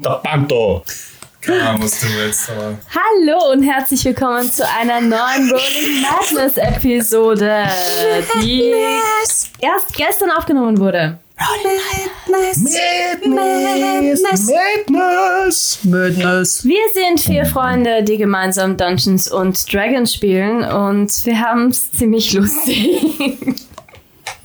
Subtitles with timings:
[0.00, 0.84] Der Panto.
[1.40, 2.78] Keine Ahnung, was du willst, aber.
[2.94, 7.64] Hallo und herzlich willkommen zu einer neuen Rolling Madness Episode,
[8.40, 8.74] die
[9.58, 11.18] erst gestern aufgenommen wurde.
[12.28, 12.58] Madness.
[14.46, 15.78] Madness.
[15.82, 16.64] Madness.
[16.64, 22.32] Wir sind vier Freunde, die gemeinsam Dungeons und Dragons spielen und wir haben es ziemlich
[22.34, 23.66] lustig.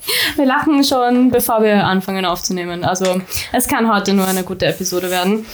[0.36, 2.84] Wir lachen schon, bevor wir anfangen aufzunehmen.
[2.84, 3.22] Also
[3.52, 5.46] es kann heute nur eine gute Episode werden.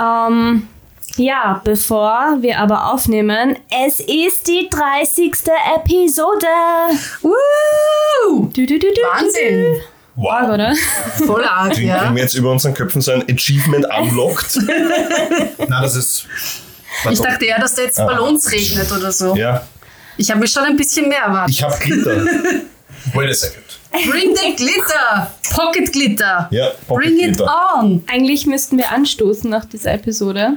[0.00, 0.68] Ähm,
[1.16, 3.56] ja, bevor wir aber aufnehmen,
[3.86, 5.32] es ist die 30.
[5.76, 6.46] Episode.
[7.22, 8.46] Woo!
[8.54, 9.66] Du, du, du, du, Wahnsinn.
[9.76, 9.82] Arg,
[10.14, 10.50] Wow.
[10.54, 10.74] oder?
[11.26, 12.14] Voll arg, Kriegen ja.
[12.14, 14.58] wir jetzt über unseren Köpfen so ein Achievement unlocked?
[15.58, 16.26] Nein, das ist.
[17.10, 19.34] Ich dachte eher, dass da jetzt Ballons regnet oder so.
[19.34, 19.66] Ja.
[20.18, 21.54] Ich habe mir schon ein bisschen mehr erwartet.
[21.54, 22.24] Ich hab Glitter.
[23.14, 23.61] Wait a second.
[23.92, 25.30] Bring the glitter!
[25.54, 26.48] Pocket Glitter!
[26.50, 27.54] Ja, Pocket Bring it Glitter.
[27.76, 28.02] on!
[28.10, 30.54] Eigentlich müssten wir anstoßen nach dieser Episode.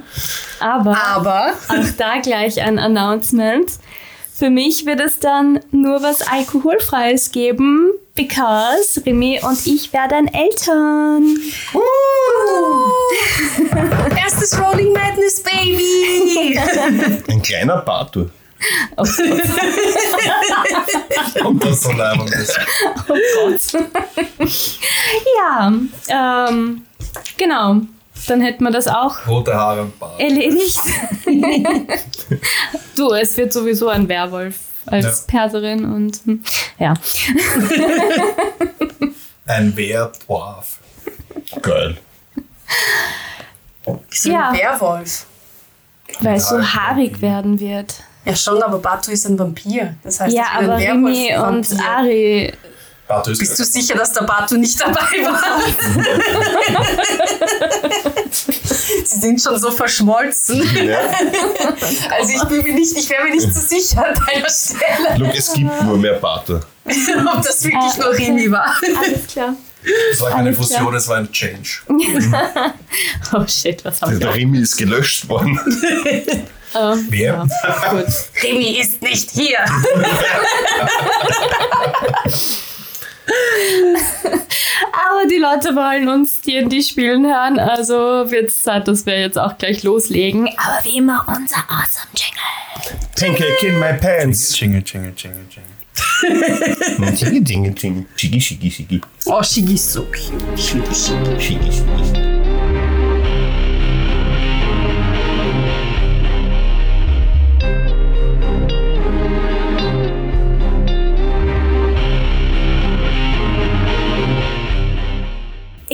[0.58, 3.70] Aber Aber auch da gleich ein Announcement.
[4.32, 11.38] Für mich wird es dann nur was Alkoholfreies geben, because Remy und ich werden Eltern.
[14.16, 16.58] erstes Rolling Madness Baby!
[17.28, 18.26] Ein kleiner Batu.
[18.96, 19.16] Oh Gott.
[21.44, 22.58] Und das so leibend ist.
[23.08, 23.60] Oh Gott.
[25.38, 25.72] ja,
[26.48, 26.82] ähm,
[27.36, 27.76] genau.
[28.28, 30.18] Dann hätten wir das auch Rote Haare und Bart.
[30.18, 30.82] erledigt.
[32.96, 35.12] du, es wird sowieso ein Werwolf als Ja.
[35.28, 36.20] Perserin und
[36.78, 36.94] ja.
[39.46, 40.78] Ein Wehrdwarf.
[41.62, 41.96] Geil.
[44.10, 44.50] So Ja.
[44.50, 45.26] ein Werwolf.
[46.20, 47.94] Weil es so Ja, haarig werden wird.
[48.26, 49.94] Ja, schon, aber Batu ist ein Vampir.
[50.02, 51.16] Das heißt, Ja, ich bin aber ein Werwolf.
[51.16, 51.88] Remy und Vampir.
[51.88, 52.52] Ari.
[53.08, 55.40] Bart ist Bist du sicher, dass der Batu nicht dabei war?
[59.04, 60.62] Sie sind schon so verschmolzen.
[60.84, 60.98] Ja.
[62.10, 65.34] Also ich bin mir nicht, ich wäre mir nicht so sicher an deiner Stelle, Look,
[65.36, 66.56] es gibt nur mehr Batu.
[66.56, 68.26] ob das wirklich Ah, nur okay.
[68.26, 68.76] Remy war.
[68.82, 69.54] Alles klar.
[70.10, 70.92] Das war keine Fusion, klar.
[70.92, 71.70] das war ein Change.
[73.32, 74.18] Oh shit, was haben wir?
[74.18, 75.58] Der Remy ist gelöscht worden.
[76.76, 77.46] Äh, Wer?
[77.62, 78.06] ja, gut.
[78.42, 79.58] Remy ist nicht hier.
[84.92, 89.38] Aber die Leute wollen uns D&D spielen hören, also wird es Zeit, dass wir jetzt
[89.38, 90.48] auch gleich loslegen.
[90.56, 92.42] Aber wie immer unser Awesome Jingle.
[93.18, 94.58] Pancake in my pants.
[94.58, 95.72] Jingle, jingle, jingle, jingle.
[97.16, 98.04] Jingle, jingle, jingle.
[98.16, 99.02] Shiggy, shiggy, shiggy.
[99.26, 100.42] Oh, Shigi ist so cute.
[100.56, 100.94] Shiggy,
[101.38, 102.35] shiggy.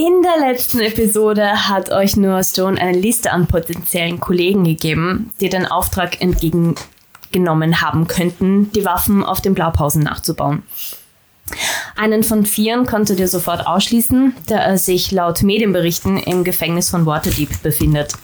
[0.05, 5.49] In der letzten Episode hat euch Noah Stone eine Liste an potenziellen Kollegen gegeben, die
[5.49, 10.65] den Auftrag entgegengenommen haben könnten, die Waffen auf den Blaupausen nachzubauen.
[11.95, 17.07] Einen von vieren konntet ihr sofort ausschließen, da er sich laut Medienberichten im Gefängnis von
[17.07, 18.15] Waterdeep befindet.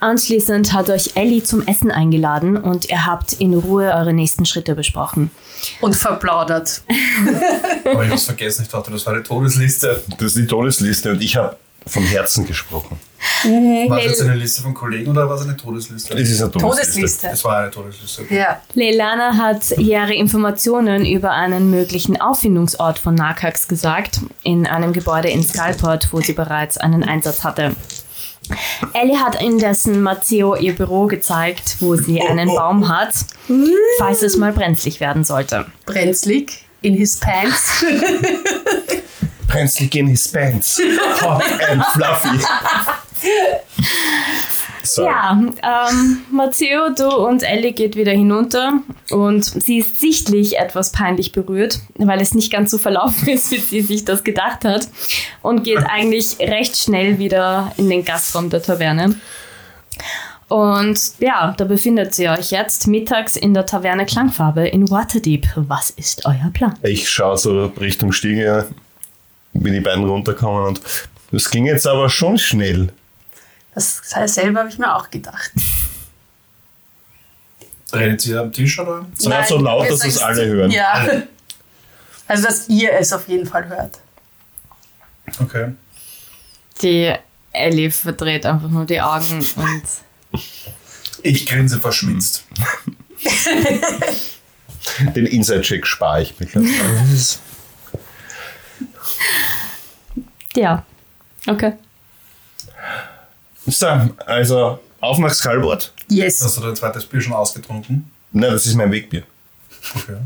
[0.00, 4.74] Anschließend hat euch Ellie zum Essen eingeladen und ihr habt in Ruhe eure nächsten Schritte
[4.74, 5.30] besprochen.
[5.80, 6.82] Und verplaudert.
[7.84, 10.02] Aber ich hab's vergessen, ich dachte, das war die Todesliste.
[10.18, 11.56] Das ist die Todesliste und ich habe
[11.88, 13.00] vom Herzen gesprochen.
[13.88, 16.14] War es jetzt eine Liste von Kollegen oder war es eine Todesliste?
[16.14, 16.92] Es ist eine Todesliste.
[16.92, 17.28] Todesliste.
[17.32, 18.26] Es war eine Todesliste.
[18.30, 18.60] Ja.
[18.74, 25.42] Leilana hat ihre Informationen über einen möglichen Auffindungsort von Narkax gesagt, in einem Gebäude in
[25.42, 27.74] Skullport, wo sie bereits einen Einsatz hatte.
[28.92, 33.14] Ellie hat indessen Matteo ihr Büro gezeigt, wo sie einen Baum hat,
[33.98, 35.66] falls es mal brenzlig werden sollte.
[35.86, 37.84] Brenzlig in his pants.
[39.46, 40.80] Brenzlig in his pants.
[41.22, 42.38] Hot and fluffy.
[44.94, 45.04] So.
[45.04, 51.32] Ja, ähm, Matteo, du und Ellie geht wieder hinunter und sie ist sichtlich etwas peinlich
[51.32, 54.88] berührt, weil es nicht ganz so verlaufen ist, wie sie sich das gedacht hat
[55.42, 59.14] und geht eigentlich recht schnell wieder in den Gastraum der Taverne.
[60.48, 65.46] Und ja, da befindet ihr euch jetzt mittags in der Taverne Klangfarbe in Waterdeep.
[65.56, 66.74] Was ist euer Plan?
[66.82, 68.66] Ich schaue so Richtung Stiege,
[69.52, 70.80] wie die beiden runterkommen und
[71.30, 72.88] das ging jetzt aber schon schnell.
[73.78, 75.52] Das selber habe ich mir auch gedacht.
[77.92, 79.06] Redet ihr am Tisch oder?
[79.16, 80.72] So, so laut, dass es alle hören.
[80.72, 81.22] Ja.
[82.26, 84.00] Also, dass ihr es auf jeden Fall hört.
[85.40, 85.74] Okay.
[86.82, 87.14] Die
[87.52, 89.82] Ellie verdreht einfach nur die Augen und
[91.22, 92.46] Ich grinse verschmitzt.
[95.14, 96.48] Den Inside-Check spare ich mir.
[100.56, 100.84] ja,
[101.46, 101.74] okay.
[103.70, 103.86] So,
[104.26, 105.92] also auf nach Skalbord.
[106.08, 106.42] Yes.
[106.42, 108.10] Hast du dein zweites Bier schon ausgetrunken?
[108.32, 109.22] Nein, das ist mein Wegbier.
[109.94, 110.16] Okay.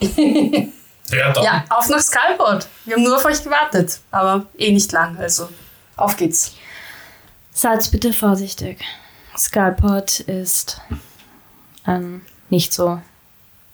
[1.10, 1.44] ja, dann.
[1.44, 2.66] Ja, auf nach Skalport.
[2.84, 5.48] Wir haben nur auf euch gewartet, aber eh nicht lang, also
[5.96, 6.54] auf geht's.
[7.52, 8.80] Seid bitte vorsichtig.
[9.36, 10.80] Skalport ist
[11.84, 13.00] ein nicht so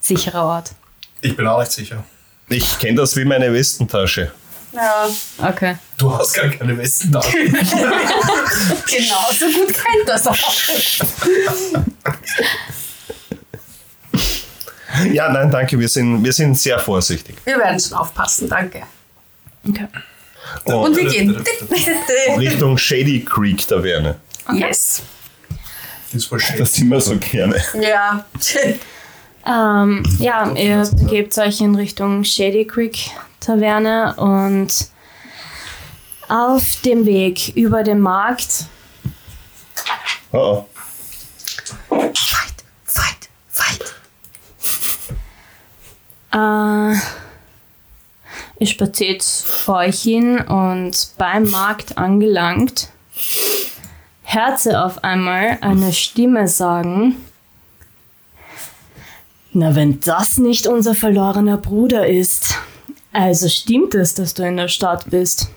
[0.00, 0.72] sicherer Ort.
[1.20, 2.04] Ich bin auch nicht sicher.
[2.48, 4.32] Ich kenne das wie meine Westentasche.
[4.72, 5.08] Ja,
[5.38, 5.76] Okay.
[5.98, 7.20] Du hast gar keine Westen da.
[7.30, 7.42] genau,
[9.38, 10.36] so gut kennt das auch.
[15.12, 17.36] Ja, nein, danke, wir sind, wir sind sehr vorsichtig.
[17.44, 18.82] Wir werden schon aufpassen, danke.
[19.68, 19.88] okay.
[20.64, 21.44] Und wir gehen.
[22.38, 24.16] Richtung Shady Creek Taverne.
[24.52, 25.02] yes.
[26.12, 26.58] Das ist voll schön.
[26.58, 27.62] Das sind wir so gerne.
[27.80, 28.24] Ja.
[29.46, 34.88] Ähm, ja, ihr begebt euch in Richtung Shady Creek Taverne und
[36.28, 38.66] auf dem Weg über den Markt
[40.32, 40.64] Oh,
[41.88, 42.10] oh.
[42.14, 43.94] Fight, fight, fight.
[46.32, 46.94] Äh,
[48.60, 52.90] ihr spaziert vor euch hin und beim Markt angelangt,
[54.22, 57.16] hört sie auf einmal eine Stimme sagen,
[59.52, 62.56] na wenn das nicht unser verlorener Bruder ist,
[63.12, 65.48] also stimmt es, dass du in der Stadt bist.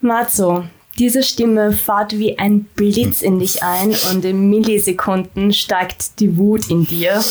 [0.00, 0.64] Matzo,
[0.98, 6.68] diese Stimme fährt wie ein Blitz in dich ein und in Millisekunden steigt die Wut
[6.70, 7.22] in dir.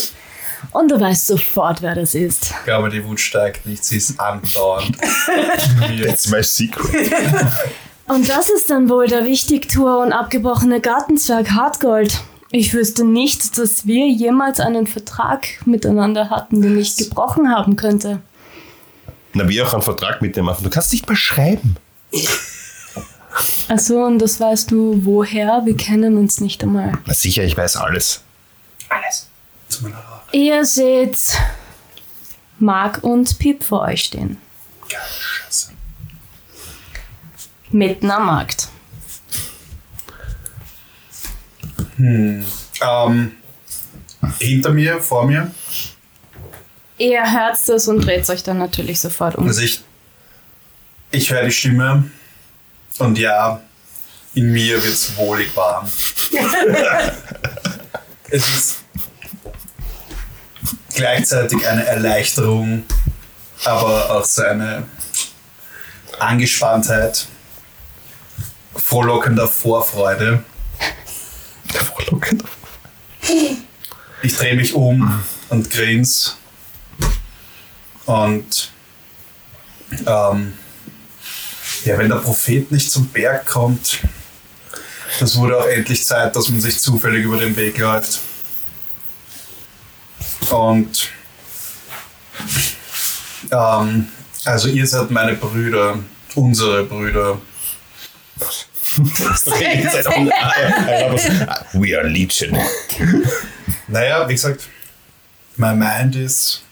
[0.71, 2.51] Und du weißt sofort, wer das ist.
[2.51, 4.97] Ich glaube, die Wut steigt nicht, sie ist andauernd.
[6.05, 7.11] That's my secret.
[8.07, 12.19] Und das ist dann wohl der Wichtigtour und abgebrochene Gartenzwerg Hartgold.
[12.51, 18.19] Ich wüsste nicht, dass wir jemals einen Vertrag miteinander hatten, den ich gebrochen haben könnte.
[19.33, 20.63] Na, wir auch einen Vertrag mit dem machen.
[20.63, 21.75] Du kannst nicht mal schreiben.
[23.67, 25.61] Achso, und das weißt du woher?
[25.65, 26.93] Wir kennen uns nicht einmal.
[27.05, 28.23] Na sicher, ich weiß alles.
[28.89, 29.29] Alles.
[29.67, 30.21] Zu meiner Haare.
[30.31, 31.37] Ihr seht
[32.57, 34.37] Mark und Pip vor euch stehen.
[34.89, 35.71] Geil, Scheiße.
[37.71, 38.69] Mitten am Markt.
[41.99, 42.45] Ähm,
[44.39, 45.51] hinter mir, vor mir.
[46.99, 49.47] Ihr hört das und dreht euch dann natürlich sofort um.
[49.47, 49.81] Also ich,
[51.11, 52.11] ich höre die Stimme
[52.97, 53.61] und ja,
[54.35, 55.89] in mir wird es wohlig warm.
[58.29, 58.77] es ist
[60.93, 62.83] gleichzeitig eine Erleichterung,
[63.63, 64.83] aber auch so eine
[66.19, 67.27] Angespanntheit,
[68.75, 70.43] frohlockender Vorfreude.
[71.73, 72.43] Frohlockend.
[74.21, 76.38] Ich drehe mich um und grins.
[78.09, 78.71] Und
[80.07, 80.53] ähm,
[81.85, 83.99] ja, wenn der Prophet nicht zum Berg kommt,
[85.19, 88.21] das wurde auch endlich Zeit, dass man sich zufällig über den Weg läuft.
[90.49, 91.11] Und
[93.51, 94.07] ähm,
[94.43, 95.99] also ihr seid meine Brüder,
[96.33, 97.39] unsere Brüder.
[101.73, 102.57] We are Legion.
[103.87, 104.67] Naja, wie gesagt,
[105.57, 106.63] my mind is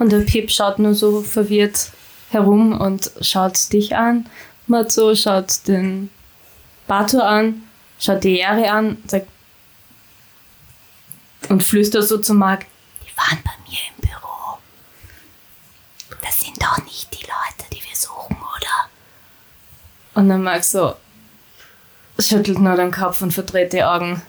[0.00, 1.90] Und der Pip schaut nur so verwirrt
[2.30, 4.26] herum und schaut dich an.
[4.66, 6.08] Matzo schaut den
[6.86, 7.64] Bato an,
[7.98, 9.28] schaut die Jere an, sagt
[11.50, 12.64] und flüstert so zu Mark,
[13.02, 14.58] die waren bei mir im Büro.
[16.22, 18.88] Das sind doch nicht die Leute, die wir suchen, oder?
[20.14, 20.96] Und dann Mark so
[22.18, 24.22] schüttelt nur den Kopf und verdreht die Augen.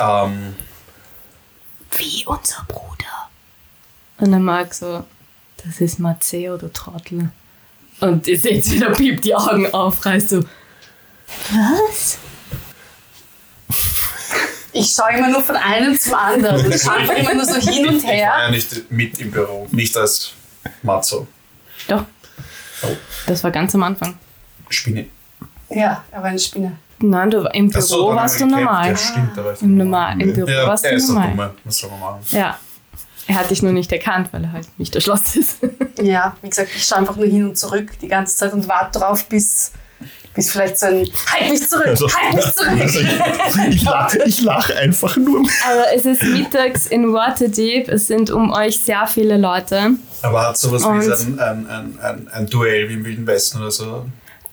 [0.00, 0.54] Ähm,
[1.96, 3.28] Wie unser Bruder.
[4.18, 5.04] Und dann Mark so,
[5.64, 7.30] das ist Matteo, du Trottel.
[8.00, 10.44] Und ihr seht, wie der Piep die Augen aufreißt, so,
[11.50, 12.18] was?
[14.72, 16.70] Ich schaue immer nur von einem zum anderen.
[16.70, 18.34] Ich schaue immer nur so hin und ich war her.
[18.38, 20.32] ja nicht mit im Büro, nicht als
[20.82, 21.26] Matzo.
[21.88, 22.04] Doch.
[23.26, 24.18] Das war ganz am Anfang.
[24.68, 25.06] Spinne.
[25.70, 26.78] Ja, er war eine Spinne.
[26.98, 28.88] Nein, du, im Büro so, warst du normal.
[28.90, 31.30] Ja, stimmt, da war ich Im, normal, Im Büro Ja, warst er du normal.
[31.30, 31.50] Dumme.
[31.64, 32.20] Was soll man machen?
[32.30, 32.58] Ja.
[33.28, 35.58] Er hat dich nur nicht erkannt, weil er halt nicht erschlossen ist.
[36.02, 38.98] Ja, wie gesagt, ich schaue einfach nur hin und zurück die ganze Zeit und warte
[38.98, 39.72] darauf, bis,
[40.34, 42.80] bis vielleicht so ein Halt mich zurück, Also, halt mich zurück.
[43.42, 45.40] also ich, ich lache ich lach einfach nur.
[45.66, 49.92] Aber es ist mittags in Waterdeep, es sind um euch sehr viele Leute.
[50.22, 51.10] Aber hat sowas Und- wie
[51.42, 54.04] ein, ein, ein, ein Duell wie im Wilden Westen oder so?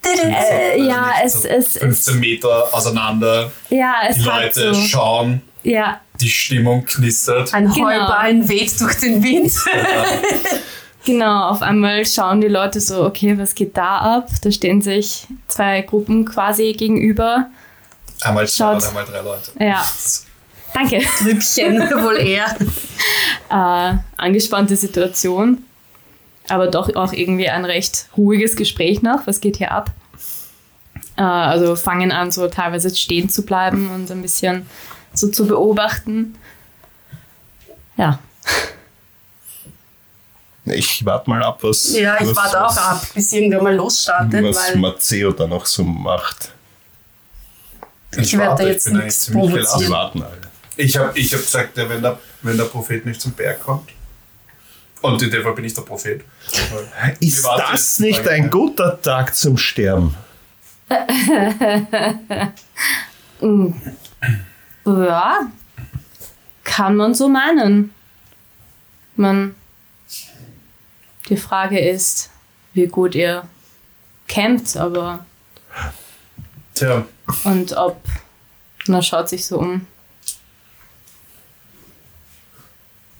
[0.06, 4.82] Äh, ja, es, es, 15 Meter auseinander, ja, es die Leute so.
[4.82, 7.54] schauen, Ja, die Stimmung knistert.
[7.54, 7.88] Ein Genau.
[7.88, 9.54] Heuballen weht durch den Wind.
[11.06, 14.30] Genau, auf einmal schauen die Leute so, okay, was geht da ab?
[14.42, 17.48] Da stehen sich zwei Gruppen quasi gegenüber.
[18.22, 18.84] Einmal zwei Schaut.
[18.84, 19.52] und einmal drei Leute.
[19.60, 19.86] Ja,
[20.74, 21.02] danke.
[21.20, 22.56] Grüppchen, wohl eher.
[23.50, 25.64] Äh, angespannte Situation,
[26.54, 29.26] aber doch auch irgendwie ein recht ruhiges Gespräch noch.
[29.28, 29.92] Was geht hier ab?
[31.18, 34.66] Äh, also fangen an, so teilweise stehen zu bleiben und ein bisschen
[35.14, 36.36] so zu beobachten.
[37.98, 38.20] Ja,
[40.66, 41.94] Ich warte mal ab, was.
[41.96, 45.46] Ja, ich was, warte auch was, ab, bis irgendwer mal losstartet, Was weil Matteo da
[45.46, 46.52] noch so macht.
[48.16, 49.92] ich werde da warte, jetzt nichts Wir provozieren.
[49.92, 50.38] warten alle.
[50.78, 53.90] Ich habe ich hab gesagt, wenn, der, wenn der Prophet nicht zum Berg kommt.
[55.04, 56.24] Und in dem Fall bin ich der Prophet.
[57.20, 60.16] Ist das nicht ein guter Tag zum Sterben?
[64.86, 65.52] Ja,
[66.64, 67.94] kann man so meinen.
[69.16, 69.56] Man,
[71.30, 72.32] die Frage ist,
[72.74, 73.48] wie gut ihr
[74.28, 75.26] campt, aber
[76.74, 77.06] Tja,
[77.44, 78.02] und ob,
[78.88, 79.86] na schaut sich so um.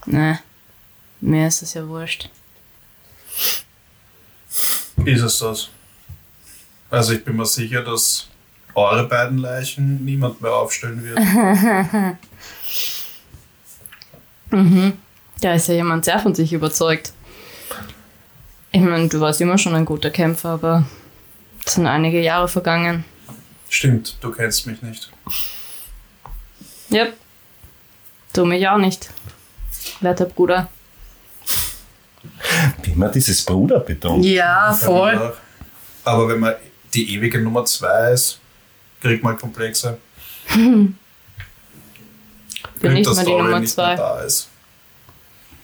[0.06, 0.40] Ne,
[1.24, 2.30] mir ist es ja wurscht.
[5.06, 5.70] ist es das.
[6.90, 8.28] Also ich bin mir sicher, dass
[8.76, 11.20] eure beiden Leichen niemand mehr aufstellen wird.
[15.42, 17.12] Da ist ja jemand sehr von sich überzeugt.
[18.72, 20.86] Ich meine, du warst immer schon ein guter Kämpfer, aber
[21.66, 23.04] es sind einige Jahre vergangen.
[23.68, 25.12] Stimmt, du kennst mich nicht.
[26.92, 27.18] Yep.
[28.34, 29.10] Du mich auch nicht.
[30.02, 30.70] Werter Bruder.
[32.84, 34.24] Wie immer dieses Bruder betont.
[34.26, 35.34] Ja, voll.
[36.04, 36.56] Aber wenn man
[36.94, 38.40] die ewige Nummer zwei ist,
[39.02, 39.98] kriegt man Komplexe.
[40.54, 40.96] Bin
[42.82, 43.96] Wenn nicht mal die Nummer zwei.
[43.96, 44.50] da ist.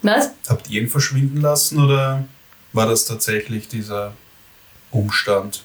[0.01, 0.31] Was?
[0.47, 2.23] Habt ihr ihn verschwinden lassen oder
[2.71, 4.13] war das tatsächlich dieser
[4.91, 5.63] Umstand?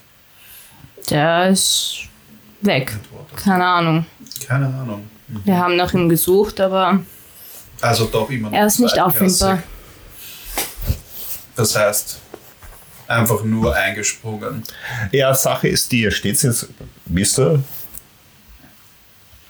[1.11, 2.01] Der ist
[2.63, 2.97] weg.
[3.37, 4.07] Keine Ahnung.
[4.47, 5.09] Keine Ahnung.
[5.45, 7.01] Wir haben nach ihm gesucht, aber
[7.81, 9.63] Also doch immer noch er ist nicht auffindbar.
[11.57, 12.19] Das heißt,
[13.07, 14.65] einfach nur eingesprungen.
[15.13, 16.69] Ja, Sache ist die, ihr steht jetzt,
[17.07, 17.63] wisst du,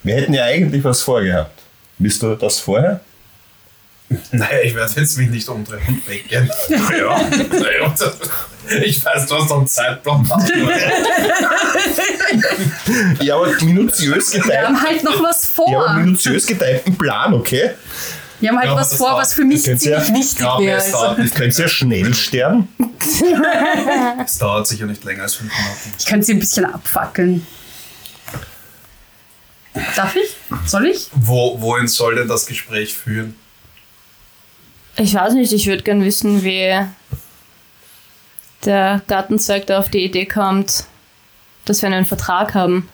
[0.03, 1.63] wir hätten ja eigentlich was vorgehabt.
[1.99, 3.01] Wisst du das vorher?
[4.33, 6.51] Naja, ich werde jetzt mich nicht umdrehen und weggehen.
[6.69, 7.21] Naja,
[7.51, 7.95] naja,
[8.83, 10.31] ich weiß, du hast doch einen Zeitplan.
[13.21, 14.67] Ja, aber minutiös Wir geteilt.
[14.67, 15.71] haben halt noch was vor.
[15.71, 17.71] Ja, aber minutiös geteilten Plan, okay?
[18.41, 20.79] Wir haben halt Ja, was vor, war- was für mich ziemlich wichtig Ja, wäre.
[20.79, 22.69] es Also, dauert, nicht, Könnt ihr schnell sterben?
[24.25, 25.95] es dauert sicher nicht länger als fünf Minuten.
[25.99, 27.47] ich könnte sie ein bisschen abfackeln.
[29.97, 30.37] Darf ich?
[30.69, 31.09] Soll ich?
[31.13, 33.35] Wo, wohin soll denn das Gespräch führen?
[34.97, 36.73] Ich weiß nicht, ich würde gern wissen, wie
[38.65, 40.85] der Gartenzwerg da auf die Idee kommt,
[41.65, 42.89] dass wir einen Vertrag haben.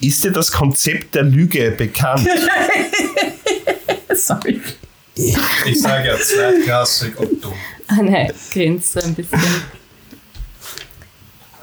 [0.00, 2.28] Ist dir das Konzept der Lüge bekannt?
[4.14, 4.60] Sorry.
[5.14, 7.52] Ich sage ja zweitklassig und dumm.
[7.88, 9.40] Anne grinst so ein bisschen.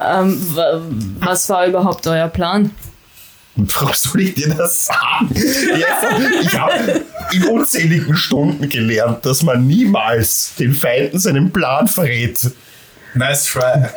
[0.00, 0.80] Ähm, wa-
[1.20, 2.70] was war überhaupt euer Plan?
[3.56, 5.28] Warum soll ich dir das sagen?
[5.34, 7.02] Jetzt, ich habe
[7.32, 12.50] in unzähligen Stunden gelernt, dass man niemals den Feinden seinen Plan verrät.
[13.14, 13.88] Nice try.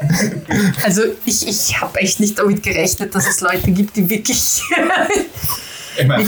[0.84, 4.62] Also ich, ich habe echt nicht damit gerechnet, dass es Leute gibt, die wirklich...
[5.98, 6.26] Ich meine,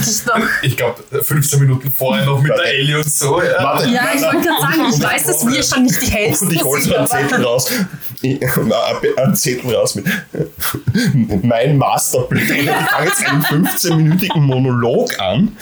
[0.62, 3.42] ich glaube, 15 Minuten vorher noch mit der Ellie und so.
[3.42, 3.64] Ja.
[3.64, 3.90] Warte.
[3.90, 6.64] ja, ich wollte gerade sagen, ich weiß, dass wir schon nicht die Hellsten Und ich
[6.64, 7.72] hol sind, so einen Zettel raus.
[8.22, 8.42] Ich-
[9.18, 10.06] Einen Zettel raus mit
[11.44, 12.42] mein Masterplan.
[12.44, 15.56] Ich fange jetzt einen 15-minütigen Monolog an.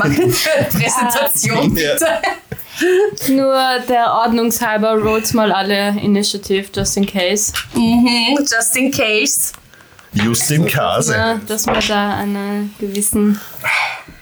[0.00, 2.06] Eine Präsentation, bitte.
[3.28, 3.54] Nur
[3.88, 7.52] der Ordnungshalber rollt mal alle Initiative, just in case.
[7.74, 9.52] Mhm, just in case.
[10.12, 11.14] Just in Kase.
[11.14, 13.40] Ja, dass wir da eine, gewissen,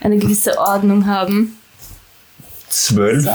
[0.01, 1.59] eine gewisse Ordnung haben.
[2.69, 3.27] Zwölf.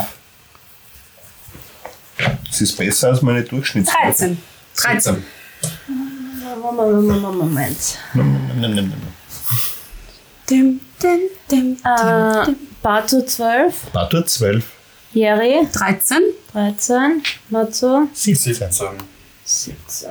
[2.48, 4.36] Das ist besser als meine Durchschnittswerte.
[4.76, 5.22] 13.
[5.22, 5.24] 13.
[7.32, 7.98] Moment.
[10.48, 11.20] Dim, dim,
[11.50, 14.64] dim, Äh, Bato 12, Batur 12.
[15.12, 16.18] Jerry 13.
[16.52, 18.54] 13, Matzo 17.
[18.54, 18.88] 17.
[19.44, 20.08] 17.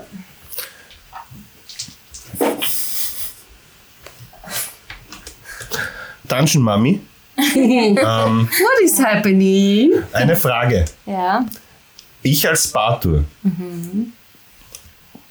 [6.28, 7.02] Dungeon Mummy,
[7.38, 9.92] What is happening?
[10.14, 10.86] eine Frage.
[11.06, 11.46] Ja.
[12.24, 13.26] Ich als Batur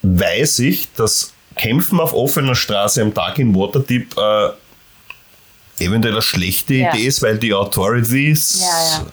[0.01, 6.75] weiß ich, dass Kämpfen auf offener Straße am Tag in Waterdeep äh, eventuell eine schlechte
[6.75, 6.93] Ja.
[6.93, 8.67] Idee ist, weil die Authorities Ja,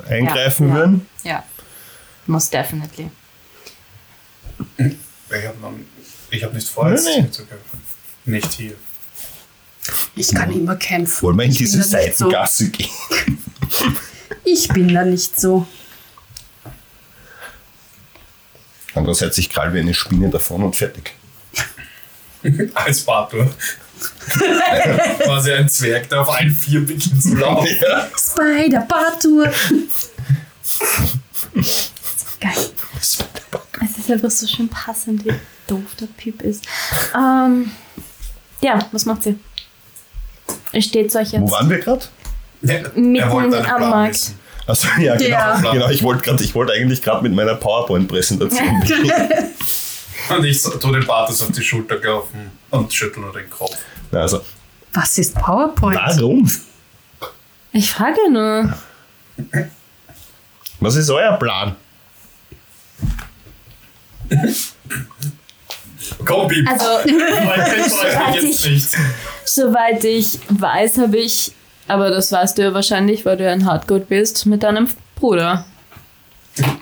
[0.06, 0.10] ja.
[0.16, 1.06] eingreifen ja, würden.
[1.24, 1.42] Ja.
[2.26, 3.10] Most definitely.
[4.76, 5.56] Ich habe
[6.42, 7.30] hab nicht vor, Nee, nee.
[7.30, 7.71] zu kämpfen.
[8.24, 8.74] Nicht hier.
[10.14, 11.22] Ich kann immer kämpfen.
[11.22, 12.24] Wollen wir in Ich bin diese da nicht so.
[12.26, 12.90] Seitengasse gehen?
[14.44, 15.66] Ich bin da nicht so.
[18.94, 21.14] Andererseits, ich krall wie eine Spinne davon und fertig.
[22.74, 23.52] Als Bartur.
[25.18, 27.68] Quasi ein Zwerg, der auf allen vier beginnt zu laufen.
[27.80, 28.08] Ja.
[28.16, 29.52] Spider-Bartour.
[32.40, 32.70] Geil.
[33.84, 35.32] Es ist einfach so schön passend, wie
[35.66, 36.64] doof der Pip ist.
[37.14, 37.70] Ähm,
[38.62, 39.38] ja, was macht sie?
[40.72, 42.04] Es steht euch Wo waren wir gerade?
[42.62, 43.20] Mitten
[43.52, 44.14] er am Markt.
[44.14, 44.38] wissen.
[44.66, 45.28] Also ja, genau.
[45.28, 45.72] Ja.
[45.72, 49.10] genau ich wollte ich wollte eigentlich gerade mit meiner PowerPoint-Präsentation beginnen.
[50.28, 53.76] Und ich so- tu den Bartus auf die Schulter gelaufen und schüttel nur den Kopf.
[54.12, 54.40] Also,
[54.92, 55.96] Was ist PowerPoint?
[55.96, 56.48] warum?
[57.72, 58.72] Ich frage nur.
[60.80, 61.74] Was ist euer Plan?
[66.24, 66.68] Komm, Bib.
[66.68, 68.86] Also, soweit jetzt ich-
[69.44, 71.52] soweit ich weiß, habe ich,
[71.88, 75.64] aber das weißt du ja wahrscheinlich, weil du ja ein Hardcode bist, mit deinem Bruder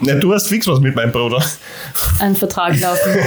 [0.01, 1.43] Na, du hast fix was mit meinem Bruder.
[2.21, 3.13] einen Vertrag laufen.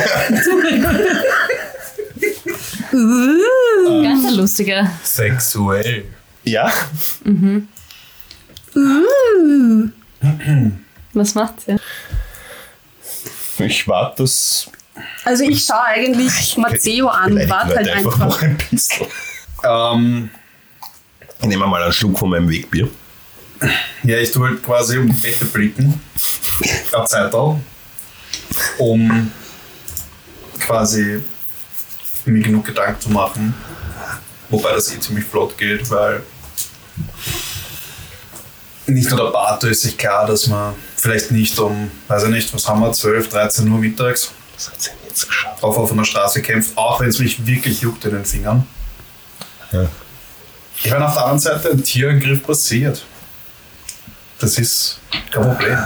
[2.91, 4.89] Ganz ein lustiger.
[5.03, 6.05] Sexuell.
[6.43, 6.71] Ja?
[11.13, 11.77] Was macht sie?
[13.63, 14.67] Ich warte das.
[15.25, 18.19] Also ich schaue eigentlich Matteo an, warte halt einfach einfach.
[18.19, 19.07] noch ein bisschen.
[19.63, 20.29] Ähm,
[21.41, 22.89] Ich nehme mal einen Schluck von meinem Wegbier.
[24.03, 25.99] ja, ich tue halt quasi um die Ecke blicken.
[26.91, 27.59] Auf Zeital.
[28.77, 29.31] Um
[30.59, 31.21] quasi
[32.25, 33.53] mir genug Gedanken zu machen.
[34.49, 36.21] Wobei das eh ziemlich flott geht, weil
[38.85, 42.53] nicht nur der Bato ist sich klar, dass man vielleicht nicht um, weiß ich nicht,
[42.53, 45.43] was haben wir, 12, 13 Uhr mittags Was hat sie denn jetzt geschaut?
[45.63, 48.67] auf offener Straße kämpft, auch wenn es mich wirklich juckt in den Fingern.
[49.71, 49.87] Ja.
[50.83, 53.05] Ich meine, auf der anderen Seite, ein Tierangriff passiert.
[54.39, 54.99] Das ist
[55.31, 55.77] kein Problem.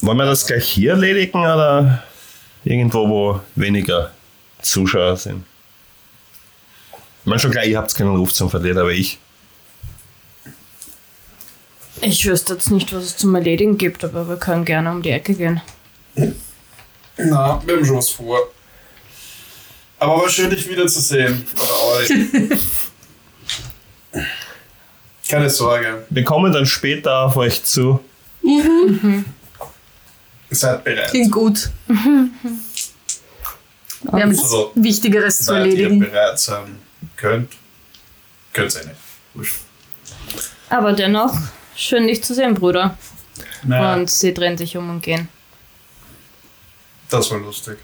[0.00, 2.02] Wollen wir das gleich hier erledigen oder
[2.64, 4.12] irgendwo, wo weniger
[4.62, 5.44] Zuschauer sind?
[6.92, 9.18] Ich meine schon klar, ihr habt keinen Ruf zum Verlieren, aber ich.
[12.00, 15.10] Ich wüsste jetzt nicht, was es zum Erledigen gibt, aber wir können gerne um die
[15.10, 15.60] Ecke gehen.
[17.28, 18.38] Na, wir haben schon was vor.
[19.98, 21.44] Aber war schön, dich wiederzusehen.
[21.58, 21.64] Bei
[21.98, 22.10] euch.
[25.28, 28.00] Keine Sorge, Wir kommen dann später auf euch zu.
[30.50, 31.10] seid bereit.
[31.10, 31.70] Klingt gut.
[31.86, 31.96] Wir
[34.12, 34.72] haben jetzt So.
[34.74, 36.00] Wichtigeres zu Seid ihr erledigen.
[36.00, 36.78] bereit sein
[37.16, 37.52] könnt,
[38.52, 38.96] könnt ihr nicht.
[39.34, 39.60] Wurscht.
[40.70, 41.36] Aber dennoch,
[41.76, 42.98] schön dich zu sehen, Bruder.
[43.62, 45.28] Naja, Und sie drehen sich um und gehen.
[47.10, 47.78] Das war lustig.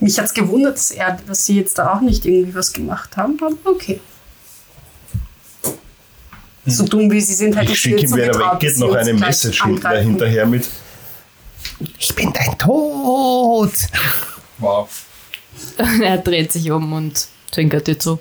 [0.00, 3.16] Mich hat es gewundert, dass, er, dass sie jetzt da auch nicht irgendwie was gemacht
[3.16, 3.38] haben.
[3.40, 4.00] Aber okay.
[6.66, 9.62] So dumm wie sie sind, hätte Ich schicke ihm, wenn er weggeht, noch eine Message
[9.64, 10.66] hinterher mit.
[11.98, 13.72] Ich bin dein Tod.
[14.58, 14.88] Wow.
[16.02, 18.18] er dreht sich um und zwinkert dir zu.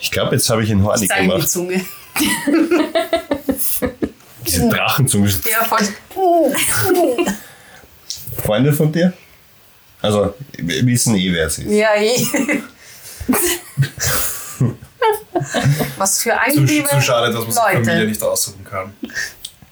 [0.00, 1.48] Ich glaube, jetzt habe ich ihn hornig Zeig die gemacht.
[1.48, 1.84] Zunge.
[4.46, 5.28] Diese Drachenzunge.
[5.28, 5.88] Ja, voll.
[8.42, 9.12] Freunde von dir?
[10.02, 11.72] Also, wir wissen eh, wer sie ist.
[11.72, 12.26] Ja, eh.
[15.96, 17.84] Was für Zu, angenehme zu schade, dass man sich Leute.
[17.84, 18.94] Familie nicht aussuchen kann.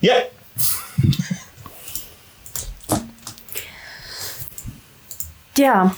[0.01, 0.15] Ja.
[5.57, 5.95] Ja.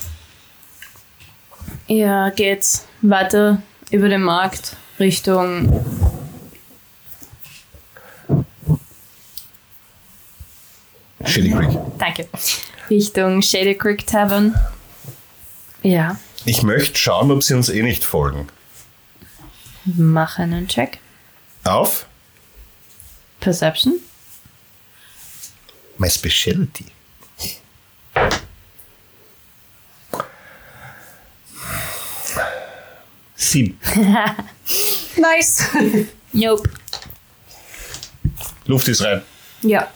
[1.87, 2.67] Ihr geht
[3.03, 6.06] weiter über den Markt Richtung
[11.27, 11.79] Shitty Creek.
[11.99, 12.29] Danke.
[12.91, 14.55] Richtung Shady Creek Tavern.
[15.83, 16.19] Ja.
[16.45, 18.49] Ich möchte schauen, ob sie uns eh nicht folgen.
[19.85, 20.99] Mach einen Check.
[21.65, 22.07] Auf
[23.41, 23.95] Perception.
[25.99, 26.87] my specialty.
[33.37, 33.79] Sieben.
[35.17, 35.65] Nice.
[36.33, 36.69] Nope.
[38.67, 39.23] Luft ist rein.
[39.62, 39.89] Ja.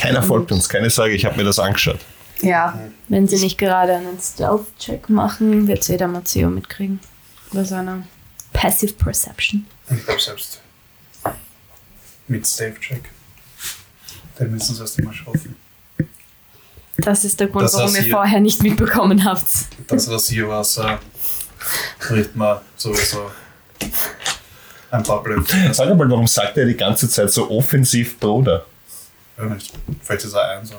[0.00, 2.00] Keiner folgt uns, keine Sorge, ich habe mir das angeschaut.
[2.42, 7.00] Ja, Wenn sie nicht gerade einen Stealth-Check machen, wird sie der Matteo mitkriegen.
[7.52, 8.02] Bei seiner
[8.52, 9.66] Passive Perception.
[9.88, 10.60] Und ich glaube selbst
[12.28, 13.10] mit Stave-Check.
[14.38, 15.56] Den müssen sie erst einmal schaffen.
[16.96, 19.46] Das ist der Grund, Das warum ihr vorher nicht mitbekommen habt.
[19.88, 21.00] Das Rasierwasser
[22.10, 23.30] riecht man sowieso
[24.90, 25.72] ein paar Blöcke.
[25.72, 28.64] Sag mal, warum sagt er die ganze Zeit so offensiv Bruder?
[29.40, 29.72] Ja, nicht.
[30.02, 30.78] Vielleicht ist er einsam.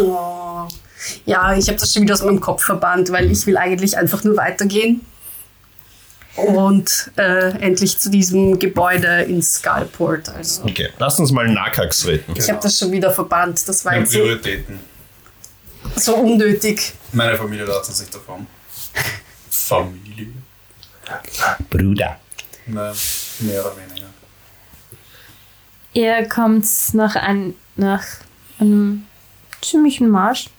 [0.00, 0.68] Oh.
[1.26, 4.24] Ja, ich habe das schon wieder aus meinem Kopf verbannt, weil ich will eigentlich einfach
[4.24, 5.00] nur weitergehen
[6.36, 10.28] und äh, endlich zu diesem Gebäude in Skullport.
[10.30, 12.34] Also Okay, lass uns mal Nakax reden.
[12.36, 13.66] ich habe das schon wieder verbannt.
[13.68, 14.80] Das war jetzt so, Prioritäten.
[15.96, 16.92] so unnötig.
[17.12, 18.46] Meine Familie lassen sich davon.
[19.50, 20.28] Familie?
[21.70, 22.18] Bruder.
[22.66, 22.94] Nein,
[23.40, 23.93] mehr oder weniger.
[25.94, 28.04] Ihr kommt nach, ein, nach
[28.58, 29.06] einem
[29.60, 30.50] ziemlichen Marsch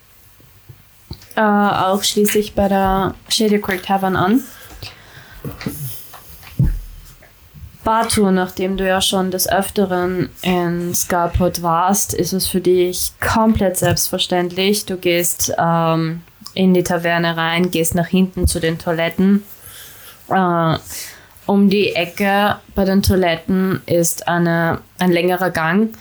[1.36, 4.44] äh, auch schließlich bei der Shady Creek Tavern an.
[7.84, 13.78] Batu, nachdem du ja schon des Öfteren in Scarport warst, ist es für dich komplett
[13.78, 14.86] selbstverständlich.
[14.86, 16.22] Du gehst ähm,
[16.56, 19.44] in die Taverne rein, gehst nach hinten zu den Toiletten.
[20.30, 20.78] Äh,
[21.46, 25.96] um die Ecke bei den Toiletten ist eine, ein längerer Gang.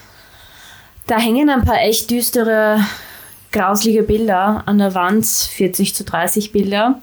[1.06, 2.80] Da hängen ein paar echt düstere,
[3.52, 7.00] grauslige Bilder an der Wand, 40 zu 30 Bilder.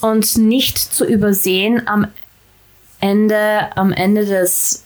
[0.00, 2.08] Und nicht zu übersehen am
[3.00, 4.84] Ende, am Ende des,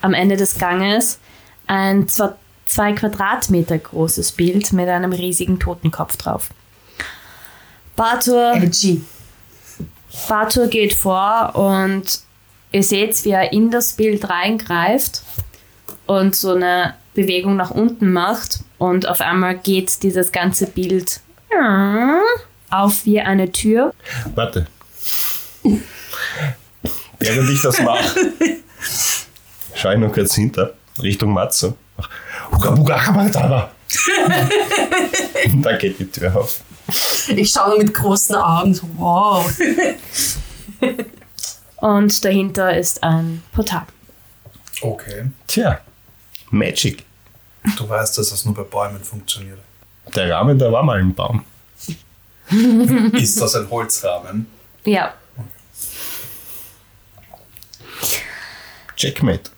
[0.00, 1.18] am Ende des Ganges
[1.66, 2.30] ein zwei,
[2.64, 6.50] zwei Quadratmeter großes Bild mit einem riesigen Totenkopf drauf.
[7.94, 9.02] Batur Edgy.
[10.28, 12.20] Batur geht vor und
[12.72, 15.22] ihr seht, wie er in das Bild reingreift
[16.06, 21.20] und so eine Bewegung nach unten macht und auf einmal geht dieses ganze Bild
[22.70, 23.92] auf wie eine Tür.
[24.34, 24.66] Warte.
[27.18, 28.32] Während ich das mache,
[29.74, 31.74] schaue ich noch kurz hinter, Richtung Matze.
[35.52, 36.60] Und dann geht die Tür auf.
[37.28, 39.50] Ich schaue mit großen Augen so, wow.
[41.76, 43.86] Und dahinter ist ein Portal.
[44.82, 45.30] Okay.
[45.46, 45.80] Tja,
[46.50, 47.04] Magic.
[47.76, 49.58] Du weißt, dass das nur bei Bäumen funktioniert.
[50.14, 51.44] Der Rahmen, da war mal ein Baum.
[53.12, 54.46] Ist das ein Holzrahmen?
[54.84, 55.14] Ja,
[59.00, 59.50] Checkmate.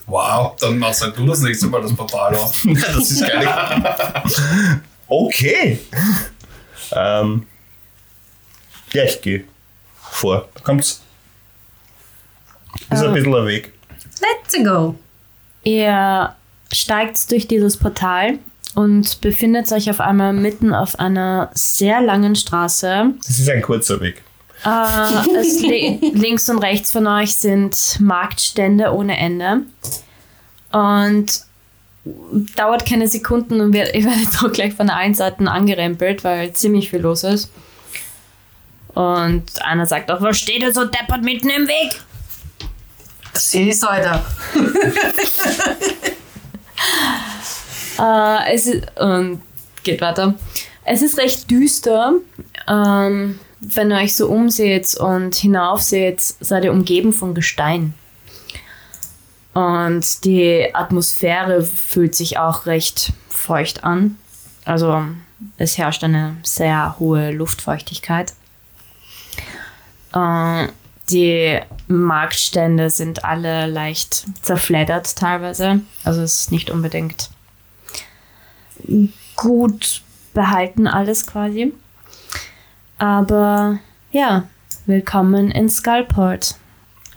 [0.08, 2.56] Wow, dann machst halt du das nächste Mal das Portal auf.
[2.66, 4.34] das ist gar nicht.
[5.08, 5.80] Okay.
[6.92, 7.46] Ähm,
[8.94, 9.44] ja, ich gehe
[10.00, 10.48] vor.
[10.54, 11.02] Da kommt's.
[12.90, 13.74] Ist ein bisschen ein Weg.
[14.22, 14.96] Let's go.
[15.64, 16.36] ihr
[16.72, 18.40] steigt durch dieses Portal
[18.76, 23.14] und befindet euch auf einmal mitten auf einer sehr langen Straße.
[23.26, 24.24] Das ist ein kurzer Weg.
[24.66, 29.62] Äh, es li links und rechts von euch sind Marktstände ohne Ende.
[30.72, 31.42] Und
[32.56, 36.90] dauert keine Sekunden und wir- ihr werdet auch gleich von allen Seiten angerempelt, weil ziemlich
[36.90, 37.50] viel los ist.
[38.94, 42.02] Und einer sagt auch, was steht da so deppert mitten im Weg?
[43.34, 44.22] Das ist heute.
[47.98, 49.42] Äh, es ist, und
[49.84, 50.36] geht weiter.
[50.84, 52.14] Es ist recht düster.
[52.68, 57.94] Ähm, wenn ihr euch so umseht und hinaufseht, seid ihr umgeben von Gestein.
[59.54, 64.18] Und die Atmosphäre fühlt sich auch recht feucht an.
[64.66, 65.04] Also
[65.58, 68.34] es herrscht eine sehr hohe Luftfeuchtigkeit.
[70.14, 70.68] Äh,
[71.10, 75.82] die Marktstände sind alle leicht zerfleddert teilweise.
[76.04, 77.30] Also es ist nicht unbedingt
[79.36, 80.02] gut
[80.34, 81.74] behalten alles quasi.
[82.98, 83.80] Aber
[84.12, 84.48] ja,
[84.86, 86.56] willkommen in Skullport.